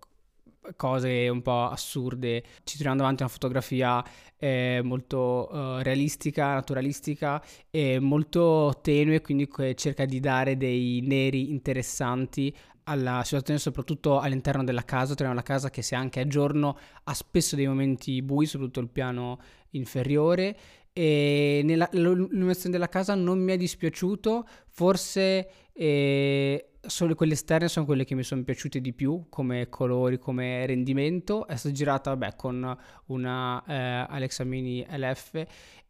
cose 0.75 1.29
un 1.29 1.43
po' 1.43 1.69
assurde. 1.69 2.43
Ci 2.65 2.75
troviamo 2.77 2.97
davanti 2.97 3.23
a 3.23 3.27
una 3.27 3.35
fotografia 3.35 4.05
eh, 4.39 4.81
molto 4.83 5.49
uh, 5.51 5.83
realistica, 5.83 6.55
naturalistica 6.55 7.43
e 7.71 7.99
molto 8.01 8.79
tenue, 8.83 9.21
quindi 9.21 9.49
cerca 9.75 10.05
di 10.05 10.21
dare 10.21 10.57
dei 10.57 11.01
neri 11.03 11.51
interessanti 11.51 12.55
alla 12.85 13.23
situazione, 13.25 13.59
soprattutto 13.59 14.19
all'interno 14.19 14.65
della 14.65 14.85
casa. 14.85 15.15
Troviamo 15.15 15.35
la 15.35 15.43
casa 15.43 15.71
che, 15.71 15.83
se 15.83 15.95
anche 15.95 16.21
è 16.21 16.27
giorno, 16.27 16.77
ha 17.05 17.15
spesso 17.15 17.57
dei 17.57 17.67
momenti 17.67 18.23
bui, 18.23 18.47
soprattutto 18.47 18.81
il 18.81 18.89
piano 18.89 19.39
inferiore. 19.71 20.57
E 20.93 21.61
nella, 21.65 21.89
l'illuminazione 21.93 22.71
della 22.71 22.89
casa 22.89 23.15
non 23.15 23.39
mi 23.39 23.53
è 23.53 23.57
dispiaciuto, 23.57 24.47
forse. 24.69 25.49
Eh, 25.73 26.71
solo 26.89 27.15
quelle 27.15 27.35
esterne 27.35 27.69
sono 27.69 27.87
quelle 27.87 28.05
che 28.05 28.15
mi 28.15 28.23
sono 28.23 28.43
piaciute 28.43 28.81
di 28.81 28.93
più 28.93 29.27
come 29.29 29.69
colori, 29.69 30.19
come 30.19 30.67
rendimento. 30.67 31.47
È 31.47 31.57
stata 31.57 31.75
girata 31.75 32.11
vabbè, 32.11 32.37
con 32.37 32.77
una 33.07 33.65
eh, 33.67 34.07
Alexa 34.09 34.45
Mini 34.45 34.87
LF 34.89 35.47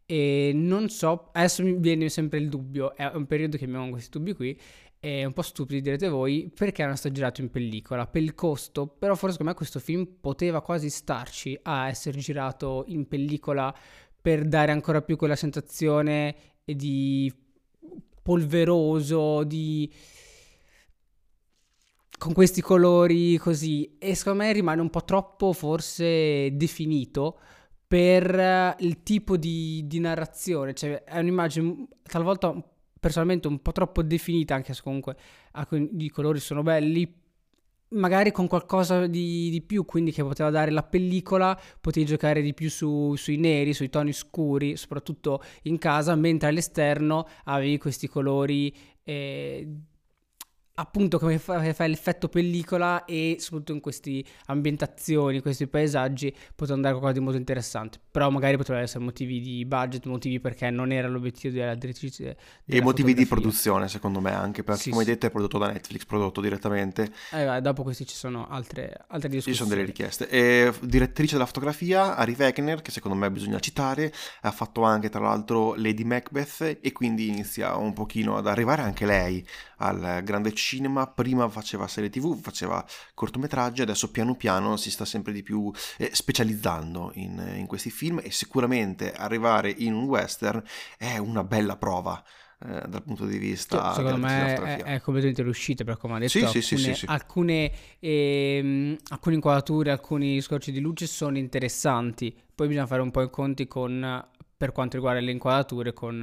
e 0.06 0.52
non 0.54 0.88
so, 0.88 1.30
adesso 1.32 1.64
mi 1.64 1.74
viene 1.78 2.08
sempre 2.08 2.38
il 2.38 2.48
dubbio, 2.48 2.94
è 2.94 3.10
un 3.12 3.26
periodo 3.26 3.56
che 3.56 3.64
abbiamo 3.64 3.90
questi 3.90 4.16
dubbi 4.16 4.34
qui, 4.34 4.60
è 5.00 5.24
un 5.24 5.32
po' 5.32 5.42
stupido 5.42 5.80
direte 5.80 6.08
voi, 6.08 6.50
perché 6.54 6.84
non 6.84 6.92
è 6.92 6.96
stato 6.96 7.14
girato 7.14 7.40
in 7.40 7.50
pellicola? 7.50 8.06
Per 8.06 8.22
il 8.22 8.34
costo, 8.34 8.86
però 8.86 9.14
forse 9.14 9.32
secondo 9.32 9.50
me 9.50 9.56
questo 9.56 9.80
film 9.80 10.06
poteva 10.20 10.62
quasi 10.62 10.90
starci 10.90 11.58
a 11.62 11.88
essere 11.88 12.18
girato 12.18 12.84
in 12.86 13.08
pellicola 13.08 13.74
per 14.20 14.44
dare 14.46 14.70
ancora 14.70 15.02
più 15.02 15.16
quella 15.16 15.36
sensazione 15.36 16.36
di 16.64 17.32
polveroso, 18.22 19.42
di 19.42 19.92
con 22.18 22.32
questi 22.32 22.60
colori 22.60 23.36
così 23.36 23.96
e 23.98 24.14
secondo 24.14 24.42
me 24.42 24.52
rimane 24.52 24.80
un 24.80 24.90
po' 24.90 25.04
troppo 25.04 25.52
forse 25.52 26.54
definito 26.56 27.38
per 27.86 28.76
il 28.80 29.02
tipo 29.02 29.36
di, 29.36 29.84
di 29.86 30.00
narrazione, 30.00 30.74
cioè 30.74 31.04
è 31.04 31.18
un'immagine 31.18 31.86
talvolta 32.02 32.54
personalmente 32.98 33.46
un 33.46 33.60
po' 33.60 33.70
troppo 33.70 34.02
definita, 34.02 34.56
anche 34.56 34.74
se 34.74 34.82
comunque 34.82 35.16
i 35.70 36.08
colori 36.08 36.40
sono 36.40 36.62
belli, 36.62 37.08
magari 37.90 38.32
con 38.32 38.48
qualcosa 38.48 39.06
di, 39.06 39.48
di, 39.50 39.62
più, 39.62 39.84
quindi 39.84 40.10
che 40.10 40.24
poteva 40.24 40.50
dare 40.50 40.72
la 40.72 40.82
pellicola, 40.82 41.58
potevi 41.80 42.06
giocare 42.06 42.42
di 42.42 42.54
più 42.54 42.68
su, 42.68 43.14
sui 43.14 43.36
neri, 43.36 43.72
sui 43.72 43.90
toni 43.90 44.12
scuri, 44.12 44.76
soprattutto 44.76 45.40
in 45.62 45.78
casa, 45.78 46.16
mentre 46.16 46.48
all'esterno 46.48 47.28
avevi 47.44 47.78
questi 47.78 48.08
colori 48.08 48.74
eh, 49.04 49.68
appunto 50.78 51.18
come 51.18 51.38
fa, 51.38 51.72
fa, 51.72 51.86
l'effetto 51.86 52.28
pellicola 52.28 53.04
e 53.04 53.36
soprattutto 53.38 53.72
in 53.72 53.80
queste 53.80 54.22
ambientazioni, 54.46 55.36
in 55.36 55.42
questi 55.42 55.66
paesaggi 55.66 56.34
poteva 56.54 56.74
andare 56.74 56.94
qualcosa 56.94 57.18
di 57.18 57.24
molto 57.24 57.38
interessante. 57.38 57.98
Però 58.10 58.30
magari 58.30 58.56
potrebbero 58.56 58.84
essere 58.84 59.04
motivi 59.04 59.40
di 59.40 59.64
budget 59.64 60.04
motivi 60.06 60.40
perché 60.40 60.70
non 60.70 60.92
era 60.92 61.08
l'obiettivo 61.08 61.54
della 61.54 61.74
direttrice 61.74 62.36
e 62.64 62.82
motivi 62.82 63.14
di 63.14 63.26
produzione 63.26 63.88
secondo 63.88 64.20
me 64.20 64.32
anche 64.32 64.62
perché 64.62 64.82
sì, 64.82 64.90
come 64.90 65.04
sì. 65.04 65.10
detto 65.10 65.26
è 65.26 65.30
prodotto 65.30 65.58
da 65.58 65.68
Netflix 65.68 66.04
prodotto 66.04 66.40
direttamente. 66.40 67.10
Eh, 67.32 67.60
dopo 67.60 67.82
questi 67.82 68.06
ci 68.06 68.16
sono 68.16 68.48
altre, 68.48 69.04
altre 69.08 69.28
discussioni 69.28 69.56
ci 69.56 69.62
sono 69.62 69.68
delle 69.68 69.84
richieste. 69.84 70.28
E 70.28 70.72
direttrice 70.80 71.34
della 71.34 71.46
fotografia 71.46 72.16
Ari 72.16 72.36
Wegner 72.38 72.82
che 72.82 72.90
secondo 72.90 73.16
me 73.16 73.30
bisogna 73.30 73.58
citare 73.60 74.12
ha 74.42 74.50
fatto 74.50 74.82
anche 74.82 75.08
tra 75.08 75.20
l'altro 75.20 75.74
Lady 75.74 76.04
Macbeth 76.04 76.78
e 76.80 76.92
quindi 76.92 77.28
inizia 77.28 77.76
un 77.76 77.92
pochino 77.92 78.36
ad 78.36 78.46
arrivare 78.46 78.82
anche 78.82 79.06
lei 79.06 79.44
al 79.76 80.22
grande 80.22 80.52
cinema, 80.52 81.06
prima 81.06 81.48
faceva 81.48 81.86
serie 81.88 82.10
tv, 82.10 82.40
faceva 82.40 82.84
cortometraggi, 83.14 83.82
adesso 83.82 84.10
piano 84.10 84.34
piano 84.36 84.76
si 84.76 84.90
sta 84.90 85.04
sempre 85.04 85.32
di 85.32 85.42
più 85.42 85.70
eh, 85.98 86.10
specializzando 86.12 87.10
in, 87.14 87.54
in 87.56 87.66
questi 87.66 87.90
film 87.90 88.20
e 88.22 88.30
sicuramente 88.30 89.12
arrivare 89.12 89.74
in 89.76 89.94
un 89.94 90.04
western 90.04 90.62
è 90.96 91.18
una 91.18 91.44
bella 91.44 91.76
prova. 91.76 92.22
Eh, 92.58 92.88
dal 92.88 93.02
punto 93.02 93.26
di 93.26 93.36
vista 93.36 93.92
secondo 93.92 94.16
me 94.16 94.54
è, 94.54 94.76
è, 94.82 95.00
completamente 95.02 95.42
riuscita 95.42 95.84
perché 95.84 96.00
come 96.00 96.14
ha 96.14 96.18
detto 96.20 96.30
sì, 96.30 96.38
alcune, 96.38 96.62
sì, 96.62 96.94
sì, 96.94 97.04
alcune, 97.06 97.72
ehm, 98.00 98.96
alcune, 99.08 99.34
inquadrature 99.34 99.90
alcuni 99.90 100.40
scorci 100.40 100.72
di 100.72 100.80
luce 100.80 101.06
sono 101.06 101.36
interessanti 101.36 102.34
poi 102.54 102.68
bisogna 102.68 102.86
fare 102.86 103.02
un 103.02 103.10
po' 103.10 103.20
i 103.20 103.28
conti 103.28 103.66
con 103.66 104.26
per 104.56 104.72
quanto 104.72 104.96
riguarda 104.96 105.20
le 105.20 105.32
inquadrature 105.32 105.92
con 105.92 106.22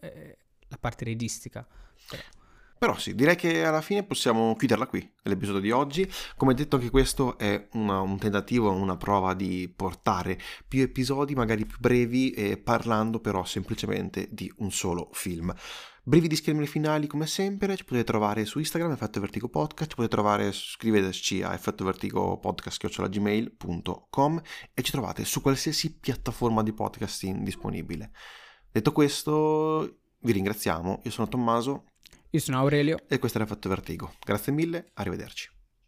eh, 0.00 0.36
la 0.68 0.76
parte 0.78 1.06
registica 1.06 1.66
Però. 2.06 2.22
Però 2.82 2.98
sì, 2.98 3.14
direi 3.14 3.36
che 3.36 3.64
alla 3.64 3.80
fine 3.80 4.02
possiamo 4.02 4.56
chiuderla 4.56 4.88
qui, 4.88 5.08
l'episodio 5.22 5.60
di 5.60 5.70
oggi. 5.70 6.04
Come 6.36 6.52
detto 6.52 6.74
anche 6.74 6.90
questo 6.90 7.38
è 7.38 7.68
una, 7.74 8.00
un 8.00 8.18
tentativo, 8.18 8.72
una 8.72 8.96
prova 8.96 9.34
di 9.34 9.72
portare 9.72 10.36
più 10.66 10.82
episodi, 10.82 11.36
magari 11.36 11.64
più 11.64 11.76
brevi, 11.78 12.32
eh, 12.32 12.56
parlando 12.56 13.20
però 13.20 13.44
semplicemente 13.44 14.26
di 14.32 14.52
un 14.56 14.72
solo 14.72 15.10
film. 15.12 15.54
Brevi 16.02 16.26
disclaimer 16.26 16.66
finali 16.66 17.06
come 17.06 17.28
sempre, 17.28 17.76
ci 17.76 17.84
potete 17.84 18.02
trovare 18.02 18.44
su 18.44 18.58
Instagram, 18.58 18.90
Effetto 18.90 19.20
Vertigo 19.20 19.48
Podcast, 19.48 19.90
ci 19.90 19.94
potete 19.94 20.16
trovare, 20.16 20.50
scriveteci 20.50 21.40
a 21.44 21.54
effettovertigopodcast.gmail.com 21.54 24.42
e 24.74 24.82
ci 24.82 24.90
trovate 24.90 25.24
su 25.24 25.40
qualsiasi 25.40 26.00
piattaforma 26.00 26.64
di 26.64 26.72
podcasting 26.72 27.44
disponibile. 27.44 28.10
Detto 28.72 28.90
questo, 28.90 29.98
vi 30.18 30.32
ringraziamo, 30.32 31.02
io 31.04 31.10
sono 31.12 31.28
Tommaso 31.28 31.84
io 32.34 32.40
sono 32.40 32.58
Aurelio. 32.58 32.98
E 33.08 33.18
questo 33.18 33.36
era 33.38 33.46
Fatto 33.46 33.68
Vertigo. 33.68 34.14
Grazie 34.24 34.52
mille, 34.52 34.86
arrivederci. 34.94 35.50